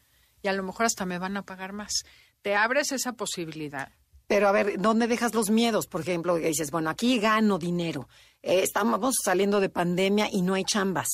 [0.41, 2.05] y a lo mejor hasta me van a pagar más.
[2.43, 3.93] Te abres esa posibilidad.
[4.31, 5.89] Pero a ver, ¿dónde dejas los miedos?
[5.89, 8.09] Por ejemplo, dices, bueno, aquí gano dinero.
[8.43, 11.09] Eh, estamos saliendo de pandemia y no hay chambas.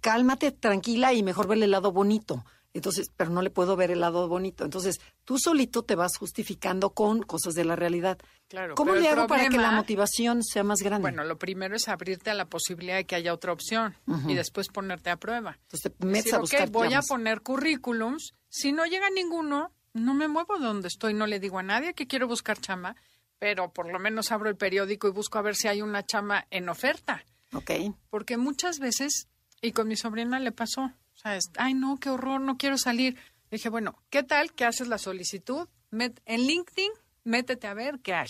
[0.00, 2.44] Cálmate, tranquila y mejor ver el lado bonito.
[2.72, 4.64] Entonces, pero no le puedo ver el lado bonito.
[4.64, 8.16] Entonces, tú solito te vas justificando con cosas de la realidad.
[8.46, 8.76] Claro.
[8.76, 11.02] ¿Cómo le hago para que la motivación sea más grande?
[11.02, 13.96] Bueno, lo primero es abrirte a la posibilidad de que haya otra opción
[14.28, 15.58] y después ponerte a prueba.
[15.62, 18.34] Entonces, te metes a buscar voy a poner currículums.
[18.48, 21.94] Si no llega ninguno, no me muevo de donde estoy, no le digo a nadie
[21.94, 22.96] que quiero buscar chamba,
[23.38, 26.46] pero por lo menos abro el periódico y busco a ver si hay una chamba
[26.50, 27.24] en oferta.
[27.52, 27.70] Ok.
[28.08, 29.28] Porque muchas veces,
[29.60, 33.16] y con mi sobrina le pasó, o sea, ay no, qué horror, no quiero salir.
[33.50, 35.68] dije, bueno, ¿qué tal que haces la solicitud?
[35.90, 36.90] en LinkedIn,
[37.24, 38.28] métete a ver qué hay.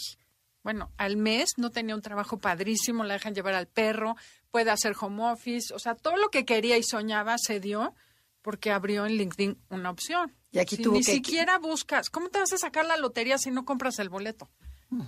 [0.64, 4.16] Bueno, al mes no tenía un trabajo padrísimo, la dejan llevar al perro,
[4.50, 7.94] puede hacer home office, o sea, todo lo que quería y soñaba se dio
[8.42, 10.32] porque abrió en LinkedIn una opción.
[10.52, 11.12] Y aquí si tuvo ni que...
[11.12, 14.48] siquiera buscas, ¿cómo te vas a sacar la lotería si no compras el boleto?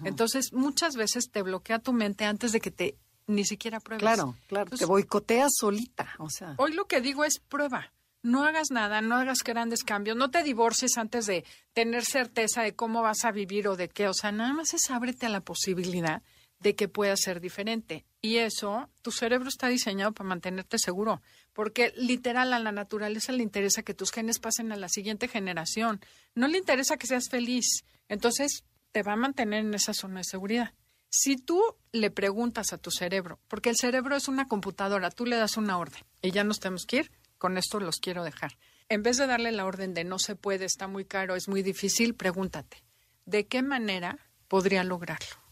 [0.05, 4.03] Entonces, muchas veces te bloquea tu mente antes de que te ni siquiera pruebes.
[4.03, 6.55] Claro, claro, te boicoteas solita, o sea.
[6.59, 7.93] Hoy lo que digo es prueba.
[8.23, 12.75] No hagas nada, no hagas grandes cambios, no te divorcies antes de tener certeza de
[12.75, 14.09] cómo vas a vivir o de qué.
[14.09, 16.23] O sea, nada más es ábrete a la posibilidad
[16.61, 18.07] de que pueda ser diferente.
[18.25, 21.21] Y eso, tu cerebro está diseñado para mantenerte seguro,
[21.53, 26.01] porque literal a la naturaleza le interesa que tus genes pasen a la siguiente generación,
[26.35, 27.85] no le interesa que seas feliz.
[28.09, 30.73] Entonces, te va a mantener en esa zona de seguridad.
[31.11, 31.61] Si tú
[31.93, 35.77] le preguntas a tu cerebro, porque el cerebro es una computadora, tú le das una
[35.77, 38.57] orden y ya nos tenemos que ir, con esto los quiero dejar.
[38.89, 41.63] En vez de darle la orden de no se puede, está muy caro, es muy
[41.63, 42.87] difícil, pregúntate,
[43.27, 44.19] ¿de qué manera
[44.49, 45.44] podría lograrlo?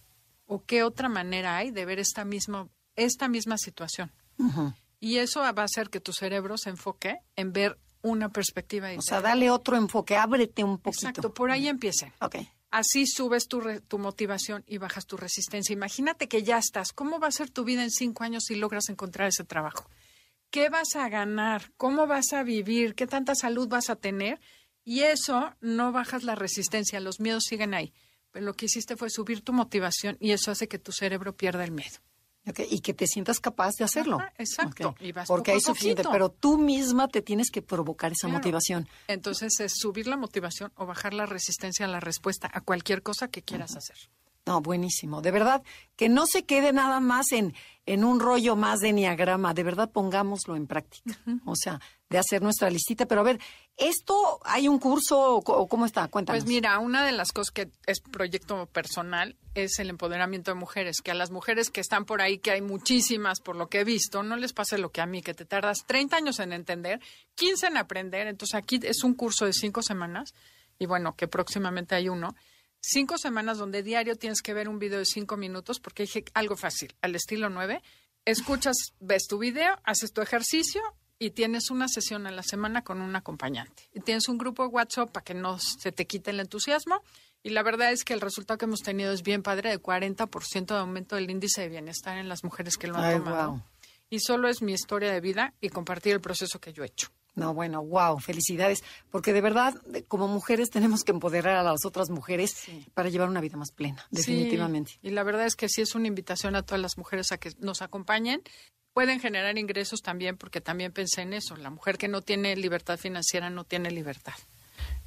[0.52, 4.12] ¿O qué otra manera hay de ver esta misma, esta misma situación?
[5.00, 9.06] Y eso va a hacer que tu cerebro se enfoque en ver una perspectiva diferente.
[9.06, 11.08] O sea, dale otro enfoque, ábrete un poquito.
[11.08, 12.12] Exacto, por ahí empiece.
[12.20, 12.36] Ok.
[12.70, 15.72] Así subes tu, tu motivación y bajas tu resistencia.
[15.72, 16.92] Imagínate que ya estás.
[16.92, 19.88] ¿Cómo va a ser tu vida en cinco años si logras encontrar ese trabajo?
[20.50, 21.72] ¿Qué vas a ganar?
[21.78, 22.94] ¿Cómo vas a vivir?
[22.94, 24.38] ¿Qué tanta salud vas a tener?
[24.84, 27.94] Y eso no bajas la resistencia, los miedos siguen ahí.
[28.32, 31.64] Pero lo que hiciste fue subir tu motivación y eso hace que tu cerebro pierda
[31.64, 31.98] el miedo.
[32.44, 34.16] Okay, y que te sientas capaz de hacerlo.
[34.18, 34.88] Ajá, exacto.
[34.88, 35.08] Okay.
[35.10, 38.38] Y vas Porque hay suficiente, pero tú misma te tienes que provocar esa Claro.
[38.38, 38.88] motivación.
[39.06, 43.28] Entonces es subir la motivación o bajar la resistencia a la respuesta a cualquier cosa
[43.28, 43.96] que quieras hacer.
[44.44, 45.22] No, buenísimo.
[45.22, 45.62] De verdad,
[45.94, 47.54] que no se quede nada más en,
[47.86, 49.54] en un rollo más de enneagrama.
[49.54, 51.16] De verdad, pongámoslo en práctica.
[51.44, 51.80] O sea,
[52.10, 53.06] de hacer nuestra listita.
[53.06, 53.38] Pero a ver,
[53.76, 56.08] ¿esto hay un curso o cómo está?
[56.08, 56.42] Cuéntanos.
[56.42, 61.00] Pues mira, una de las cosas que es proyecto personal es el empoderamiento de mujeres,
[61.02, 63.84] que a las mujeres que están por ahí, que hay muchísimas por lo que he
[63.84, 67.00] visto, no les pase lo que a mí, que te tardas 30 años en entender,
[67.34, 68.26] 15 en aprender.
[68.26, 70.34] Entonces aquí es un curso de cinco semanas
[70.78, 72.34] y bueno, que próximamente hay uno.
[72.80, 76.56] Cinco semanas donde diario tienes que ver un video de cinco minutos porque dije algo
[76.56, 77.80] fácil, al estilo 9,
[78.24, 80.82] escuchas, ves tu video, haces tu ejercicio
[81.24, 83.88] y tienes una sesión a la semana con un acompañante.
[83.94, 87.00] Y tienes un grupo de WhatsApp para que no se te quite el entusiasmo.
[87.44, 90.66] Y la verdad es que el resultado que hemos tenido es bien padre, de 40%
[90.66, 93.50] de aumento del índice de bienestar en las mujeres que lo han Ay, tomado.
[93.50, 93.62] guau.
[94.10, 97.08] Y solo es mi historia de vida y compartir el proceso que yo he hecho.
[97.36, 98.82] No, bueno, wow, felicidades.
[99.10, 99.74] Porque de verdad,
[100.08, 102.64] como mujeres, tenemos que empoderar a las otras mujeres
[102.94, 104.90] para llevar una vida más plena, definitivamente.
[104.92, 107.38] Sí, y la verdad es que sí es una invitación a todas las mujeres a
[107.38, 108.42] que nos acompañen.
[108.92, 111.56] Pueden generar ingresos también, porque también pensé en eso.
[111.56, 114.34] La mujer que no tiene libertad financiera no tiene libertad.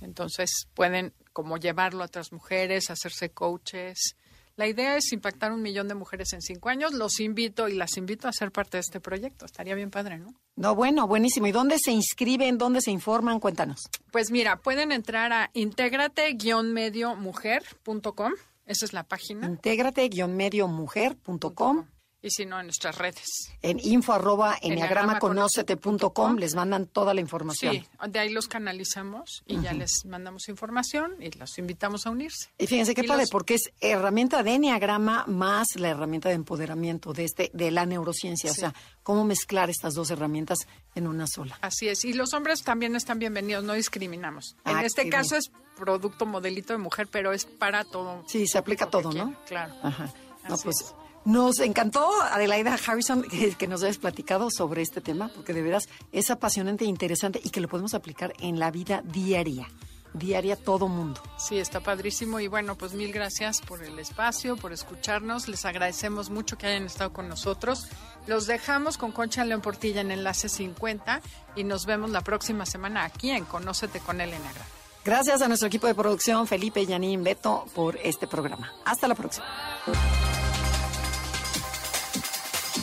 [0.02, 4.16] Entonces pueden como llevarlo a otras mujeres, hacerse coaches.
[4.56, 6.94] La idea es impactar un millón de mujeres en cinco años.
[6.94, 9.46] Los invito y las invito a ser parte de este proyecto.
[9.46, 10.34] Estaría bien padre, ¿no?
[10.56, 11.48] No, bueno, buenísimo.
[11.48, 12.58] ¿Y dónde se inscriben?
[12.58, 13.42] ¿Dónde se informan?
[13.42, 13.82] Cuéntanos.
[14.12, 18.32] Pues mira, pueden entrar a intégrate-mediomujer.com.
[18.66, 19.46] Esa es la página.
[19.46, 21.88] Intégrate-mediomujer.com
[22.26, 23.52] Y si no, en nuestras redes.
[23.62, 27.76] en info arroba enneagramaconócete.com les mandan toda la información.
[27.76, 32.50] Sí, de ahí los canalizamos y ya les mandamos información y los invitamos a unirse.
[32.58, 36.36] Y fíjense qué Y padre, los- porque es herramienta de enneagrama más la herramienta de
[36.36, 38.50] empoderamiento de este de la neurociencia.
[38.52, 38.74] O sea,
[39.04, 40.58] cómo mezclar estas dos herramientas
[40.96, 41.58] en una sola.
[41.62, 42.06] Así es.
[42.06, 44.56] Y los hombres también están bienvenidos, no discriminamos.
[44.64, 45.40] Ah, en este caso bien.
[45.40, 48.24] es producto modelito de mujer, pero es para todo.
[48.28, 49.26] Sí, se aplica todo, ¿no?
[49.46, 49.76] quiera, Claro.
[49.84, 50.14] Ajá.
[50.48, 50.96] No, Así pues es.
[51.26, 55.90] Nos encantó, Adelaida Harrison, que, que nos hayas platicado sobre este tema, porque de veras
[56.12, 59.68] es apasionante e interesante y que lo podemos aplicar en la vida diaria.
[60.14, 61.22] Diaria todo mundo.
[61.38, 62.40] Sí, está padrísimo.
[62.40, 65.50] Y bueno, pues mil gracias por el espacio, por escucharnos.
[65.50, 67.88] Les agradecemos mucho que hayan estado con nosotros.
[68.26, 71.22] Los dejamos con Concha León Portilla en Enlace 50
[71.58, 74.66] y nos vemos la próxima semana aquí en Conócete con el Enneagrama.
[75.04, 78.72] Gracias a nuestro equipo de producción, Felipe, Yanín, Beto, por este programa.
[78.86, 79.46] Hasta la próxima.